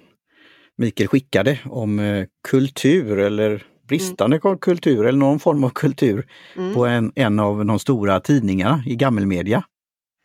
Mikael 0.77 1.09
skickade 1.09 1.61
om 1.65 1.99
eh, 1.99 2.27
kultur 2.49 3.19
eller 3.19 3.67
bristande 3.89 4.41
kultur 4.61 5.07
eller 5.07 5.19
någon 5.19 5.39
form 5.41 5.65
av 5.65 5.71
kultur 5.71 6.27
Mm. 6.57 6.75
på 6.75 6.87
en, 6.87 7.13
en 7.15 7.41
av 7.41 7.65
de 7.67 7.79
stora 7.79 8.21
tidningarna 8.21 8.83
i 8.87 8.97
gammelmedia. 8.97 9.65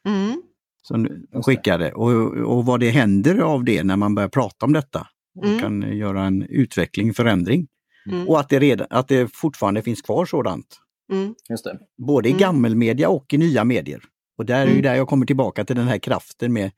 Mm. 0.08 0.42
Som 0.82 1.08
de 1.32 1.44
skickade 1.44 1.92
och, 1.92 2.12
och 2.58 2.66
vad 2.66 2.80
det 2.80 2.90
händer 2.90 3.38
av 3.40 3.64
det 3.64 3.84
när 3.84 3.96
man 3.96 4.16
börjar 4.16 4.30
prata 4.30 4.66
om 4.66 4.74
detta. 4.74 5.08
Och 5.40 5.46
Mm. 5.46 5.60
kan 5.60 5.98
göra 5.98 6.24
en 6.26 6.42
utveckling, 6.44 7.14
förändring. 7.14 7.68
Mm. 8.12 8.28
Och 8.30 8.40
att 8.40 8.50
det, 8.50 8.60
redan, 8.60 8.88
att 8.90 9.08
det 9.08 9.36
fortfarande 9.36 9.82
finns 9.82 10.02
kvar 10.02 10.26
sådant. 10.26 10.78
Mm. 11.12 11.36
Just 11.50 11.64
det. 11.64 11.80
Både 12.08 12.30
i 12.30 12.32
Mm. 12.32 12.40
gammelmedia 12.40 13.10
och 13.10 13.34
i 13.34 13.38
nya 13.38 13.64
medier. 13.64 14.02
Och 14.38 14.46
där 14.46 14.62
är 14.62 14.66
ju 14.66 14.72
Mm. 14.72 14.84
där 14.84 14.96
jag 14.96 15.08
kommer 15.08 15.26
tillbaka 15.26 15.66
till 15.66 15.76
den 15.76 15.88
här 15.88 15.98
kraften 15.98 16.54
med 16.54 16.72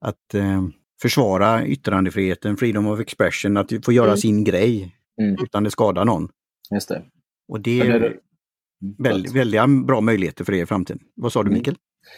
att 0.00 0.34
eh, 0.34 0.62
försvara 1.02 1.66
yttrandefriheten, 1.66 2.56
freedom 2.56 2.86
of 2.86 3.00
expression, 3.00 3.56
att 3.56 3.72
få 3.84 3.92
göra 3.92 4.06
Mm. 4.06 4.16
sin 4.18 4.44
grej 4.44 4.96
Mm. 5.20 5.36
utan 5.44 5.64
det 5.64 5.70
skadar 5.70 6.04
någon. 6.04 6.28
Just 6.74 6.88
det. 6.88 7.02
Och 7.48 7.60
det 7.60 7.80
är 7.80 8.16
väldigt, 8.98 9.32
väldigt 9.32 9.86
bra 9.86 10.00
möjligheter 10.00 10.44
för 10.44 10.52
er 10.52 10.62
i 10.62 10.66
framtiden. 10.66 11.00
Vad 11.14 11.32
sa 11.32 11.42
du 11.42 11.48
Mm. 11.48 11.58
Mikael? 11.58 11.76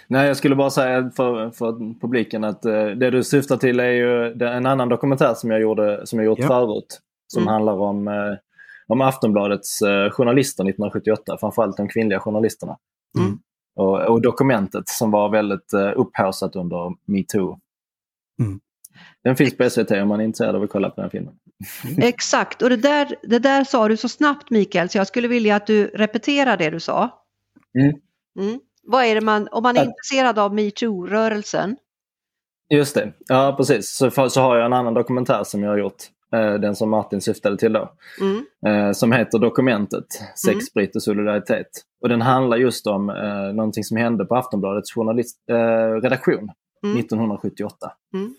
Nej, 0.08 0.26
jag 0.26 0.36
skulle 0.36 0.54
bara 0.56 0.70
säga 0.70 1.10
för, 1.16 1.50
för 1.50 2.00
publiken 2.00 2.44
att 2.44 2.64
eh, 2.64 2.86
det 2.86 3.10
du 3.10 3.24
syftar 3.24 3.56
till 3.56 3.80
är 3.80 3.90
ju 3.90 4.34
det 4.34 4.48
en 4.48 4.66
annan 4.66 4.88
dokumentär 4.88 5.34
som 5.34 5.50
jag, 5.50 5.60
gjorde, 5.60 6.06
som 6.06 6.18
jag 6.18 6.26
gjort 6.26 6.38
Ja. 6.38 6.48
förut. 6.48 7.00
Som 7.26 7.42
Mm. 7.42 7.52
handlar 7.52 7.72
om, 7.72 8.08
eh, 8.08 8.34
om 8.86 9.00
Aftonbladets 9.00 9.82
eh, 9.82 10.10
journalister 10.10 10.64
1978, 10.64 11.36
framförallt 11.40 11.76
de 11.76 11.88
kvinnliga 11.88 12.20
journalisterna. 12.20 12.76
Mm. 13.18 13.38
Och, 13.76 14.00
och 14.00 14.22
dokumentet 14.22 14.88
som 14.88 15.10
var 15.10 15.28
väldigt 15.28 15.72
eh, 15.72 15.92
upphaussat 15.96 16.56
under 16.56 16.94
metoo. 17.12 17.58
Mm. 18.42 18.60
Den 19.24 19.36
finns 19.36 19.56
på 19.56 19.70
SVT 19.70 19.90
om 19.90 20.08
man 20.08 20.20
är 20.20 20.24
intresserad 20.24 20.56
av 20.56 20.62
att 20.62 20.70
kolla 20.70 20.90
på 20.90 21.00
den 21.00 21.10
filmen. 21.10 21.34
Exakt, 21.98 22.62
och 22.62 22.70
det 22.70 22.76
där, 22.76 23.16
det 23.22 23.38
där 23.38 23.64
sa 23.64 23.88
du 23.88 23.96
så 23.96 24.08
snabbt 24.08 24.50
Mikael 24.50 24.88
så 24.88 24.98
jag 24.98 25.06
skulle 25.06 25.28
vilja 25.28 25.56
att 25.56 25.66
du 25.66 25.86
repeterar 25.86 26.56
det 26.56 26.70
du 26.70 26.80
sa. 26.80 27.24
Mm. 27.78 28.60
Vad 28.86 29.04
är 29.04 29.14
det 29.14 29.20
man, 29.20 29.48
om 29.52 29.62
man 29.62 29.76
är 29.76 29.80
Ja. 29.80 29.86
intresserad 29.86 30.38
av 30.38 30.54
metoo-rörelsen? 30.54 31.76
Just 32.70 32.94
det, 32.94 33.12
ja 33.28 33.54
precis. 33.56 33.96
Så, 33.96 34.30
så 34.30 34.40
har 34.40 34.56
jag 34.56 34.66
en 34.66 34.72
annan 34.72 34.94
dokumentär 34.94 35.44
som 35.44 35.62
jag 35.62 35.70
har 35.70 35.78
gjort. 35.78 36.02
Eh, 36.34 36.54
den 36.54 36.76
som 36.76 36.90
Martin 36.90 37.20
syftade 37.20 37.56
till 37.58 37.72
då. 37.72 37.92
Mm. 38.20 38.44
eh, 38.66 38.92
som 38.92 39.12
heter 39.12 39.38
Dokumentet, 39.38 40.06
Sex, 40.36 40.48
Mm. 40.52 40.60
sprit 40.60 40.96
och 40.96 41.02
solidaritet. 41.02 41.66
Och 42.02 42.08
den 42.08 42.22
handlar 42.22 42.56
just 42.56 42.86
om 42.86 43.10
eh, 43.10 43.54
någonting 43.54 43.84
som 43.84 43.96
hände 43.96 44.24
på 44.24 44.36
Aftonbladets 44.36 44.92
journalist, 44.94 45.36
eh, 45.50 46.00
redaktion 46.02 46.50
Mm. 46.84 46.96
1978. 46.98 47.92
Mm. 48.14 48.34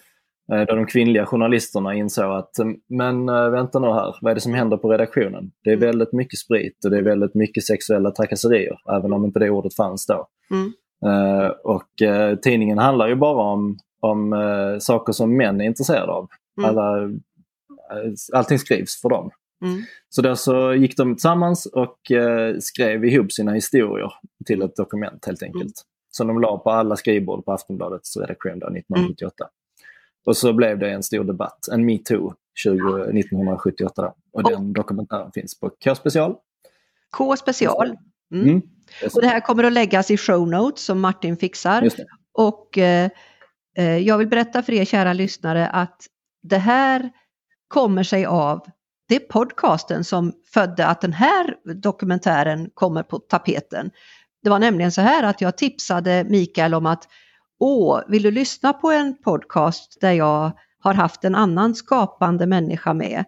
Eh, 0.51 0.57
där 0.57 0.75
de 0.75 0.85
kvinnliga 0.85 1.25
journalisterna 1.25 1.93
insåg 1.93 2.31
att, 2.31 2.51
men 2.89 3.29
eh, 3.29 3.49
vänta 3.49 3.79
nu 3.79 3.87
här, 3.87 4.15
vad 4.21 4.31
är 4.31 4.35
det 4.35 4.41
som 4.41 4.53
händer 4.53 4.77
på 4.77 4.91
redaktionen? 4.91 5.51
Det 5.63 5.69
är 5.69 5.73
Mm. 5.77 5.85
väldigt 5.87 6.13
mycket 6.13 6.39
sprit 6.39 6.85
och 6.85 6.91
det 6.91 6.97
är 6.97 7.01
väldigt 7.01 7.35
mycket 7.35 7.65
sexuella 7.65 8.11
trakasserier, 8.11 8.77
även 8.97 9.13
om 9.13 9.25
inte 9.25 9.39
det 9.39 9.49
ordet 9.49 9.75
fanns 9.75 10.05
då. 10.05 10.27
Mm. 10.51 10.73
Eh, 11.05 11.47
och 11.47 11.89
tidningen 12.43 12.77
handlar 12.77 13.07
ju 13.07 13.15
bara 13.15 13.51
om, 13.51 13.77
om 13.99 14.35
saker 14.81 15.13
som 15.13 15.37
män 15.37 15.61
är 15.61 15.65
intresserade 15.65 16.11
av. 16.11 16.27
Mm. 16.57 16.69
Alla, 16.69 17.09
allting 18.33 18.59
skrivs 18.59 19.01
för 19.01 19.09
dem. 19.09 19.29
Mm. 19.65 19.81
Så 20.09 20.21
där 20.21 20.35
så 20.35 20.73
gick 20.73 20.97
de 20.97 21.15
tillsammans 21.15 21.65
och 21.65 21.97
skrev 22.59 23.05
ihop 23.05 23.31
sina 23.31 23.51
historier 23.53 24.11
till 24.45 24.61
ett 24.61 24.75
dokument 24.75 25.25
helt 25.25 25.43
enkelt. 25.43 25.63
Mm. 25.63 25.73
Som 26.09 26.27
de 26.27 26.41
la 26.41 26.57
på 26.57 26.69
alla 26.69 26.95
skrivbord 26.95 27.45
på 27.45 27.51
Aftonbladets 27.51 28.17
redaktion 28.17 28.59
där 28.59 28.77
1978. 28.77 29.45
Och 30.25 30.37
så 30.37 30.53
blev 30.53 30.79
det 30.79 30.91
en 30.91 31.03
stor 31.03 31.23
debatt, 31.23 31.67
en 31.71 31.85
metoo 31.85 32.33
20, 32.55 32.73
1978. 33.03 34.01
Då. 34.01 34.07
Och 34.07 34.43
Och- 34.43 34.51
den 34.51 34.73
dokumentären 34.73 35.31
finns 35.31 35.59
på 35.59 35.69
K-special. 35.83 36.35
K 37.17 37.35
special. 37.35 37.97
Mm. 38.33 38.47
Mm. 38.47 38.61
Och 39.13 39.21
det 39.21 39.27
här 39.27 39.39
kommer 39.39 39.63
att 39.63 39.73
läggas 39.73 40.11
i 40.11 40.17
show 40.17 40.47
notes 40.47 40.85
som 40.85 41.01
Martin 41.01 41.37
fixar. 41.37 41.89
Och 42.33 42.77
eh, 42.77 43.09
eh, 43.77 43.97
jag 43.97 44.17
vill 44.17 44.27
berätta 44.27 44.63
för 44.63 44.73
er 44.73 44.85
kära 44.85 45.13
lyssnare 45.13 45.67
att 45.67 46.05
det 46.43 46.57
här 46.57 47.09
kommer 47.67 48.03
sig 48.03 48.25
av 48.25 48.65
det 49.07 49.15
är 49.15 49.19
podcasten 49.19 50.03
som 50.03 50.33
födde 50.53 50.87
att 50.87 51.01
den 51.01 51.13
här 51.13 51.55
dokumentären 51.75 52.69
kommer 52.73 53.03
på 53.03 53.19
tapeten. 53.19 53.91
Det 54.43 54.49
var 54.49 54.59
nämligen 54.59 54.91
så 54.91 55.01
här 55.01 55.23
att 55.23 55.41
jag 55.41 55.57
tipsade 55.57 56.25
Mikael 56.29 56.73
om 56.73 56.85
att 56.85 57.07
Åh, 57.59 58.01
vill 58.07 58.23
du 58.23 58.31
lyssna 58.31 58.73
på 58.73 58.91
en 58.91 59.17
podcast 59.23 59.97
där 60.01 60.11
jag 60.11 60.51
har 60.79 60.93
haft 60.93 61.23
en 61.23 61.35
annan 61.35 61.75
skapande 61.75 62.45
människa 62.45 62.93
med 62.93 63.23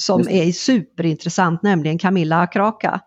som 0.00 0.28
är 0.28 0.52
superintressant, 0.52 1.62
nämligen 1.62 1.98
Camilla 1.98 2.40
Akraka 2.40 3.00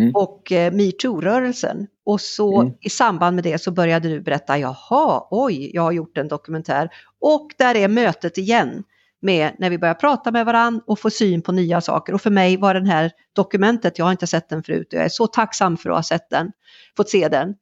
Mm. 0.00 0.12
och 0.14 0.52
eh, 0.52 0.72
metoo-rörelsen. 0.72 1.86
Och 2.06 2.20
så 2.20 2.60
Mm. 2.60 2.74
i 2.80 2.90
samband 2.90 3.34
med 3.34 3.44
det 3.44 3.58
så 3.62 3.70
började 3.70 4.08
du 4.08 4.20
berätta, 4.20 4.58
jaha, 4.58 5.26
oj, 5.30 5.70
jag 5.74 5.82
har 5.82 5.92
gjort 5.92 6.18
en 6.18 6.28
dokumentär. 6.28 6.88
Och 7.20 7.48
där 7.58 7.74
är 7.74 7.88
mötet 7.88 8.38
igen 8.38 8.84
med 9.22 9.52
när 9.58 9.70
vi 9.70 9.78
börjar 9.78 9.94
prata 9.94 10.30
med 10.30 10.46
varandra 10.46 10.82
och 10.86 10.98
få 10.98 11.10
syn 11.10 11.42
på 11.42 11.52
nya 11.52 11.80
saker. 11.80 12.14
Och 12.14 12.20
för 12.22 12.30
mig 12.30 12.56
var 12.56 12.74
den 12.74 12.86
här 12.86 13.10
dokumentet, 13.32 13.98
jag 13.98 14.04
har 14.04 14.12
inte 14.12 14.26
sett 14.26 14.48
den 14.48 14.62
förut, 14.62 14.88
jag 14.90 15.04
är 15.04 15.08
så 15.08 15.26
tacksam 15.26 15.76
för 15.76 15.90
att 15.90 15.96
ha 15.96 16.02
sett 16.02 16.30
den, 16.30 16.52
fått 16.96 17.08
se 17.08 17.28
den. 17.28 17.54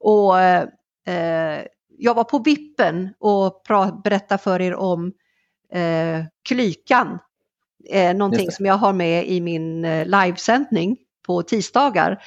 Och 0.00 0.34
eh, 1.06 1.66
jag 1.98 2.14
var 2.14 2.24
på 2.24 2.38
vippen 2.38 3.14
och 3.18 3.62
pra- 3.68 4.02
berätta 4.02 4.38
för 4.38 4.60
er 4.60 4.74
om 4.74 5.12
eh, 5.72 6.24
Klykan. 6.48 7.18
Eh, 7.90 8.14
någonting 8.14 8.50
som 8.50 8.66
jag 8.66 8.74
har 8.74 8.92
med 8.92 9.28
i 9.28 9.40
min 9.40 9.84
eh, 9.84 10.06
livesändning 10.06 10.96
på 11.26 11.42
tisdagar. 11.42 12.22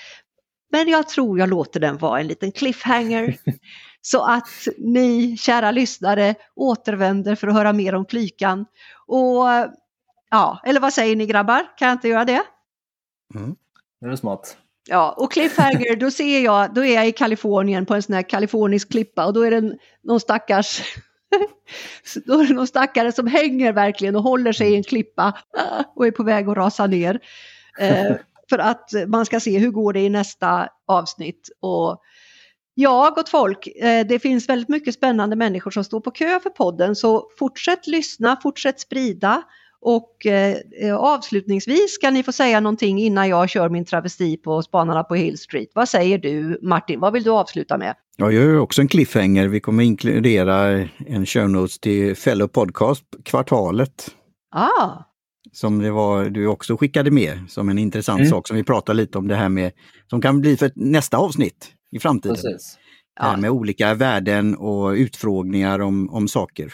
Men 0.71 0.87
jag 0.87 1.09
tror 1.09 1.39
jag 1.39 1.49
låter 1.49 1.79
den 1.79 1.97
vara 1.97 2.19
en 2.19 2.27
liten 2.27 2.51
cliffhanger. 2.51 3.37
så 4.01 4.23
att 4.23 4.49
ni 4.77 5.37
kära 5.37 5.71
lyssnare 5.71 6.35
återvänder 6.55 7.35
för 7.35 7.47
att 7.47 7.53
höra 7.53 7.73
mer 7.73 7.95
om 7.95 8.05
Klykan. 8.05 8.65
Och 9.07 9.45
ja, 10.29 10.61
eller 10.65 10.79
vad 10.79 10.93
säger 10.93 11.15
ni 11.15 11.25
grabbar? 11.25 11.77
Kan 11.77 11.87
jag 11.87 11.95
inte 11.95 12.07
göra 12.07 12.25
det? 12.25 12.41
Mm. 13.35 13.55
Det 14.01 14.07
är 14.07 14.15
smart. 14.15 14.57
Ja, 14.89 15.15
och 15.17 15.31
cliffhanger, 15.31 15.95
då 15.95 16.11
ser 16.11 16.39
jag, 16.39 16.73
då 16.73 16.85
är 16.85 16.95
jag 16.95 17.07
i 17.07 17.11
Kalifornien 17.11 17.85
på 17.85 17.95
en 17.95 18.03
sån 18.03 18.15
här 18.15 18.29
kalifornisk 18.29 18.91
klippa 18.91 19.25
och 19.25 19.33
då 19.33 19.41
är 19.41 19.51
det 19.51 19.77
någon 20.03 20.19
stackars 20.19 20.81
då 22.25 22.39
är 22.39 22.47
det 22.47 22.53
någon 22.53 22.67
stackare 22.67 23.11
som 23.11 23.27
hänger 23.27 23.73
verkligen 23.73 24.15
och 24.15 24.23
håller 24.23 24.51
sig 24.51 24.71
i 24.71 24.75
en 24.75 24.83
klippa 24.83 25.37
och 25.95 26.07
är 26.07 26.11
på 26.11 26.23
väg 26.23 26.49
att 26.49 26.57
rasa 26.57 26.87
ner. 26.87 27.19
Eh, 27.79 28.15
för 28.49 28.59
att 28.59 28.89
man 29.07 29.25
ska 29.25 29.39
se 29.39 29.57
hur 29.57 29.71
går 29.71 29.93
det 29.93 29.99
i 29.99 30.09
nästa 30.09 30.69
avsnitt. 30.87 31.49
Och 31.59 32.01
ja, 32.73 33.13
gott 33.15 33.29
folk, 33.29 33.67
eh, 33.67 34.05
det 34.07 34.19
finns 34.19 34.49
väldigt 34.49 34.69
mycket 34.69 34.93
spännande 34.93 35.35
människor 35.35 35.71
som 35.71 35.83
står 35.83 35.99
på 35.99 36.11
kö 36.11 36.39
för 36.39 36.49
podden 36.49 36.95
så 36.95 37.29
fortsätt 37.39 37.87
lyssna, 37.87 38.39
fortsätt 38.43 38.79
sprida. 38.79 39.43
Och 39.85 40.25
eh, 40.25 40.95
avslutningsvis 40.97 41.93
ska 41.93 42.09
ni 42.09 42.23
få 42.23 42.31
säga 42.31 42.59
någonting 42.59 42.99
innan 42.99 43.29
jag 43.29 43.49
kör 43.49 43.69
min 43.69 43.85
travesti 43.85 44.37
på 44.37 44.61
Spanarna 44.61 45.03
på 45.03 45.15
Hill 45.15 45.37
Street. 45.37 45.69
Vad 45.75 45.89
säger 45.89 46.17
du 46.17 46.59
Martin? 46.61 46.99
Vad 46.99 47.13
vill 47.13 47.23
du 47.23 47.29
avsluta 47.29 47.77
med? 47.77 47.95
Ja, 48.17 48.31
jag 48.31 48.43
gör 48.43 48.59
också 48.59 48.81
en 48.81 48.87
cliffhanger. 48.87 49.47
Vi 49.47 49.59
kommer 49.59 49.83
inkludera 49.83 50.87
en 51.07 51.25
show 51.25 51.49
notes 51.49 51.79
till 51.79 52.15
Fellow 52.15 52.47
Podcast 52.47 53.03
kvartalet. 53.25 54.11
Ah. 54.55 55.03
Som 55.51 55.79
det 55.79 55.91
var, 55.91 56.25
du 56.25 56.47
också 56.47 56.77
skickade 56.77 57.11
med 57.11 57.39
som 57.49 57.69
en 57.69 57.77
intressant 57.77 58.19
mm. 58.19 58.29
sak 58.29 58.47
som 58.47 58.57
vi 58.57 58.63
pratade 58.63 58.97
lite 58.97 59.17
om 59.17 59.27
det 59.27 59.35
här 59.35 59.49
med, 59.49 59.71
som 60.09 60.21
kan 60.21 60.41
bli 60.41 60.57
för 60.57 60.71
nästa 60.75 61.17
avsnitt 61.17 61.71
i 61.91 61.99
framtiden. 61.99 62.35
Precis. 62.35 62.77
Här 63.19 63.37
med 63.37 63.49
olika 63.49 63.93
värden 63.93 64.55
och 64.55 64.91
utfrågningar 64.91 65.79
om, 65.79 66.09
om 66.09 66.27
saker. 66.27 66.73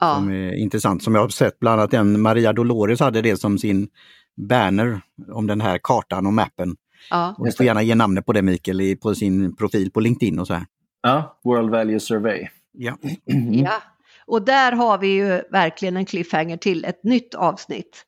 Ja. 0.00 0.14
Som 0.14 0.30
är 0.30 0.54
intressant, 0.54 1.02
som 1.02 1.14
jag 1.14 1.22
har 1.22 1.28
sett 1.28 1.58
bland 1.58 1.80
annat 1.80 1.94
en 1.94 2.20
Maria 2.20 2.52
Dolores 2.52 3.00
hade 3.00 3.22
det 3.22 3.36
som 3.36 3.58
sin 3.58 3.88
banner 4.36 5.00
om 5.32 5.46
den 5.46 5.60
här 5.60 5.78
kartan 5.82 6.26
och 6.26 6.32
mappen. 6.32 6.76
Ja. 7.10 7.34
Och 7.38 7.46
du 7.46 7.52
får 7.52 7.66
gärna 7.66 7.82
ge 7.82 7.94
namnet 7.94 8.26
på 8.26 8.32
det 8.32 8.42
Mikael 8.42 8.96
på 8.96 9.14
sin 9.14 9.56
profil 9.56 9.90
på 9.90 10.00
LinkedIn 10.00 10.38
och 10.38 10.46
så 10.46 10.54
här. 10.54 10.66
Ja, 11.02 11.40
World 11.44 11.70
Value 11.70 12.00
Survey. 12.00 12.48
Ja. 12.72 12.98
ja, 13.52 13.82
och 14.26 14.42
där 14.42 14.72
har 14.72 14.98
vi 14.98 15.08
ju 15.08 15.42
verkligen 15.50 15.96
en 15.96 16.06
cliffhanger 16.06 16.56
till 16.56 16.84
ett 16.84 17.04
nytt 17.04 17.34
avsnitt. 17.34 18.04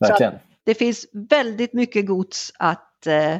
Verkligen. 0.00 0.34
det 0.64 0.74
finns 0.74 1.06
väldigt 1.12 1.72
mycket 1.72 2.06
gods 2.06 2.52
att 2.58 3.06
eh, 3.06 3.34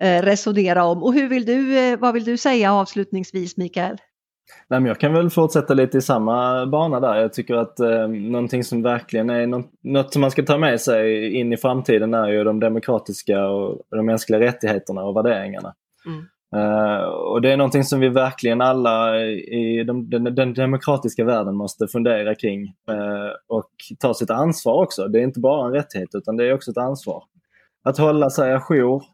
eh, 0.00 0.22
resonera 0.22 0.84
om. 0.84 1.02
Och 1.02 1.14
hur 1.14 1.28
vill 1.28 1.44
du, 1.44 1.78
eh, 1.78 1.98
vad 1.98 2.14
vill 2.14 2.24
du 2.24 2.36
säga 2.36 2.72
avslutningsvis 2.72 3.56
Mikael? 3.56 3.98
Nej, 4.68 4.80
men 4.80 4.86
jag 4.86 5.00
kan 5.00 5.12
väl 5.12 5.30
fortsätta 5.30 5.74
lite 5.74 5.98
i 5.98 6.00
samma 6.00 6.66
bana 6.66 7.00
där. 7.00 7.16
Jag 7.16 7.32
tycker 7.32 7.54
att 7.54 7.80
eh, 7.80 8.08
någonting 8.08 8.64
som 8.64 8.82
verkligen 8.82 9.30
är 9.30 9.46
något, 9.46 9.70
något, 9.82 10.12
som 10.12 10.20
man 10.20 10.30
ska 10.30 10.42
ta 10.42 10.58
med 10.58 10.80
sig 10.80 11.34
in 11.34 11.52
i 11.52 11.56
framtiden 11.56 12.14
är 12.14 12.28
ju 12.28 12.44
de 12.44 12.60
demokratiska 12.60 13.46
och 13.46 13.82
de 13.90 14.06
mänskliga 14.06 14.40
rättigheterna 14.40 15.02
och 15.02 15.16
värderingarna. 15.16 15.74
Mm. 16.06 16.26
Uh, 16.56 17.02
och 17.04 17.42
det 17.42 17.52
är 17.52 17.56
någonting 17.56 17.84
som 17.84 18.00
vi 18.00 18.08
verkligen 18.08 18.60
alla 18.60 19.20
i 19.26 19.84
de, 19.86 20.10
den, 20.10 20.34
den, 20.34 20.54
demokratiska 20.54 21.24
världen 21.24 21.56
måste 21.56 21.86
fundera 21.86 22.34
kring 22.34 22.62
uh, 22.64 23.30
och 23.48 23.70
ta 23.98 24.14
sitt 24.14 24.30
ansvar 24.30 24.82
också. 24.82 25.08
Det 25.08 25.18
är 25.18 25.22
inte 25.22 25.40
bara 25.40 25.66
en 25.66 25.72
rättighet 25.72 26.08
utan 26.14 26.36
det 26.36 26.48
är 26.48 26.54
också 26.54 26.70
ett 26.70 26.78
ansvar. 26.78 27.24
Att 27.84 27.98
hålla 27.98 28.30
sig 28.30 28.52
ajour, 28.52 29.04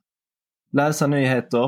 läsa 0.73 1.07
nyheter, 1.07 1.65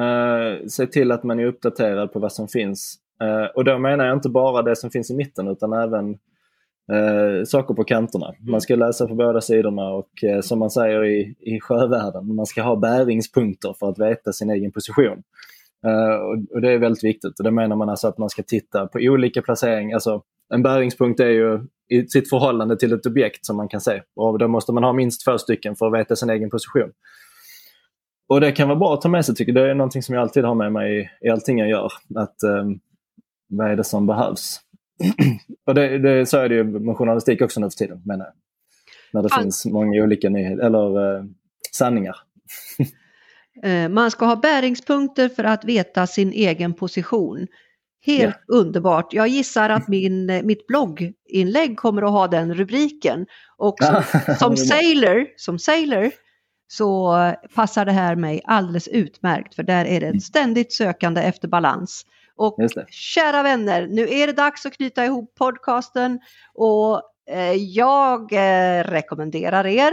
uh, 0.00 0.66
se 0.66 0.86
till 0.86 1.12
att 1.12 1.24
man 1.24 1.40
är 1.40 1.46
uppdaterad 1.46 2.12
på 2.12 2.18
vad 2.18 2.32
som 2.32 2.48
finns 2.48 3.02
Eh, 3.05 3.05
och 3.54 3.64
då 3.64 3.78
menar 3.78 4.06
jag 4.06 4.16
inte 4.16 4.28
bara 4.28 4.62
det 4.62 4.76
som 4.76 4.90
finns 4.90 5.10
i 5.10 5.14
mitten 5.14 5.48
utan 5.48 5.72
även 5.72 6.18
eh, 6.92 7.44
saker 7.44 7.74
på 7.74 7.84
kanterna. 7.84 8.26
Mm. 8.26 8.50
Man 8.50 8.60
ska 8.60 8.74
läsa 8.74 9.06
på 9.06 9.14
båda 9.14 9.40
sidorna 9.40 9.88
och 9.88 10.24
eh, 10.24 10.40
som 10.40 10.58
man 10.58 10.70
säger 10.70 11.04
i, 11.04 11.34
i 11.40 11.60
sjövärlden, 11.60 12.34
man 12.34 12.46
ska 12.46 12.62
ha 12.62 12.76
bäringspunkter 12.76 13.74
för 13.78 13.88
att 13.88 13.98
veta 13.98 14.32
sin 14.32 14.50
egen 14.50 14.72
position. 14.72 15.22
Uh, 15.86 16.14
och, 16.14 16.54
och, 16.54 16.60
det 16.60 16.72
är 16.72 16.78
väldigt 16.78 17.04
viktigt 17.04 17.38
och 17.38 17.44
det 17.44 17.50
menar 17.50 17.76
man 17.76 17.88
alltså 17.88 18.08
att 18.08 18.18
man 18.18 18.30
ska 18.30 18.42
titta 18.42 18.86
på 18.86 18.98
olika 18.98 19.42
placeringar. 19.42 19.94
Alltså, 19.94 20.22
en 20.54 20.62
bäringspunkt 20.62 21.20
är 21.20 21.28
ju 21.28 21.60
i 21.88 22.06
sitt 22.08 22.30
förhållande 22.30 22.76
till 22.76 22.92
ett 22.92 23.06
objekt 23.06 23.46
som 23.46 23.56
man 23.56 23.68
kan 23.68 23.80
se 23.80 24.02
och 24.16 24.38
då 24.38 24.48
måste 24.48 24.72
man 24.72 24.84
ha 24.84 24.92
minst 24.92 25.24
två 25.24 25.38
stycken 25.38 25.76
för 25.76 25.86
att 25.86 26.00
veta 26.00 26.16
sin 26.16 26.30
egen 26.30 26.50
position. 26.50 26.90
Och 28.28 28.40
det 28.40 28.52
kan 28.52 28.68
vara 28.68 28.78
bra 28.78 28.94
att 28.94 29.00
ta 29.00 29.08
med 29.08 29.24
sig 29.24 29.34
tycker 29.34 29.52
jag. 29.52 29.64
Det 29.64 29.70
är 29.70 29.74
någonting 29.74 30.02
som 30.02 30.14
jag 30.14 30.22
alltid 30.22 30.44
har 30.44 30.54
med 30.54 30.72
mig 30.72 31.00
i, 31.00 31.26
i 31.26 31.30
allting 31.30 31.58
jag 31.58 31.68
gör. 31.68 31.92
Att 32.14 32.36
um, 32.44 32.80
vad 33.48 33.70
är 33.70 33.76
det 33.76 33.84
som 33.84 34.06
behövs? 34.06 34.60
och 35.66 35.74
det, 35.74 35.98
det, 35.98 36.26
så 36.26 36.38
är 36.38 36.48
det 36.48 36.54
ju 36.54 36.64
med 36.64 36.96
journalistik 36.96 37.42
också 37.42 37.60
nu 37.60 37.70
för 37.70 37.76
tiden, 37.76 38.02
menar 38.04 38.24
jag. 38.24 38.34
När 39.12 39.22
det 39.22 39.34
All... 39.34 39.42
finns 39.42 39.66
många 39.66 40.02
olika 40.02 40.28
nyheter, 40.28 40.64
eller 40.64 41.16
eh, 41.16 41.24
sanningar. 41.72 42.16
Eh, 43.62 43.88
man 43.88 44.10
ska 44.10 44.26
ha 44.26 44.36
bäringspunkter 44.36 45.28
för 45.28 45.44
att 45.44 45.64
veta 45.64 46.06
sin 46.06 46.32
egen 46.32 46.74
position. 46.74 47.46
Helt 48.06 48.36
ja. 48.46 48.54
underbart. 48.54 49.12
Jag 49.12 49.28
gissar 49.28 49.70
att 49.70 49.88
min, 49.88 50.30
eh, 50.30 50.42
mitt 50.42 50.66
blogginlägg 50.66 51.76
kommer 51.76 52.02
att 52.02 52.10
ha 52.10 52.26
den 52.26 52.54
rubriken. 52.54 53.26
Och 53.56 53.76
som, 53.82 54.02
som, 54.38 54.56
sailor, 54.56 55.26
som 55.36 55.58
sailor 55.58 56.10
så 56.68 57.16
passar 57.54 57.84
det 57.84 57.92
här 57.92 58.16
mig 58.16 58.40
alldeles 58.44 58.88
utmärkt 58.88 59.54
för 59.54 59.62
där 59.62 59.84
är 59.84 60.00
det 60.00 60.06
ett 60.06 60.12
mm. 60.12 60.20
ständigt 60.20 60.72
sökande 60.72 61.20
efter 61.20 61.48
balans. 61.48 62.06
Och 62.36 62.56
kära 62.90 63.42
vänner, 63.42 63.86
nu 63.86 64.08
är 64.08 64.26
det 64.26 64.32
dags 64.32 64.66
att 64.66 64.76
knyta 64.76 65.04
ihop 65.04 65.34
podcasten 65.34 66.20
och 66.54 67.02
eh, 67.30 67.52
jag 67.52 68.32
eh, 68.32 68.84
rekommenderar 68.84 69.66
er, 69.66 69.92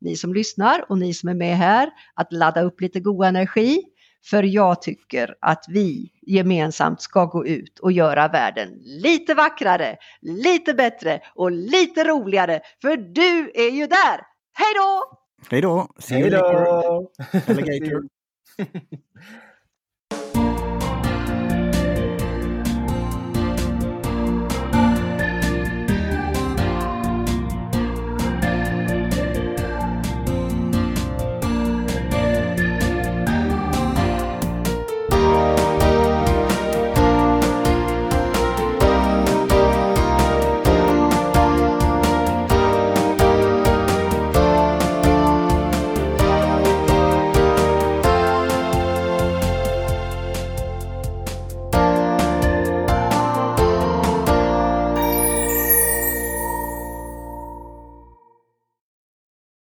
ni 0.00 0.16
som 0.16 0.34
lyssnar 0.34 0.84
och 0.88 0.98
ni 0.98 1.14
som 1.14 1.28
är 1.28 1.34
med 1.34 1.56
här, 1.56 1.90
att 2.14 2.32
ladda 2.32 2.62
upp 2.62 2.80
lite 2.80 3.00
god 3.00 3.26
energi. 3.26 3.82
För 4.24 4.42
jag 4.42 4.82
tycker 4.82 5.34
att 5.40 5.64
vi 5.68 6.12
gemensamt 6.22 7.02
ska 7.02 7.24
gå 7.24 7.46
ut 7.46 7.78
och 7.78 7.92
göra 7.92 8.28
världen 8.28 8.68
lite 8.80 9.34
vackrare, 9.34 9.96
lite 10.20 10.74
bättre 10.74 11.20
och 11.34 11.50
lite 11.50 12.04
roligare. 12.04 12.60
För 12.82 12.96
du 12.96 13.50
är 13.54 13.70
ju 13.70 13.86
där! 13.86 14.20
Hej 14.52 14.74
då! 14.76 15.18
Hej 15.50 15.60
då! 15.60 15.88
Hej 16.10 16.30
då! 16.30 17.10
Alligator! 17.48 18.02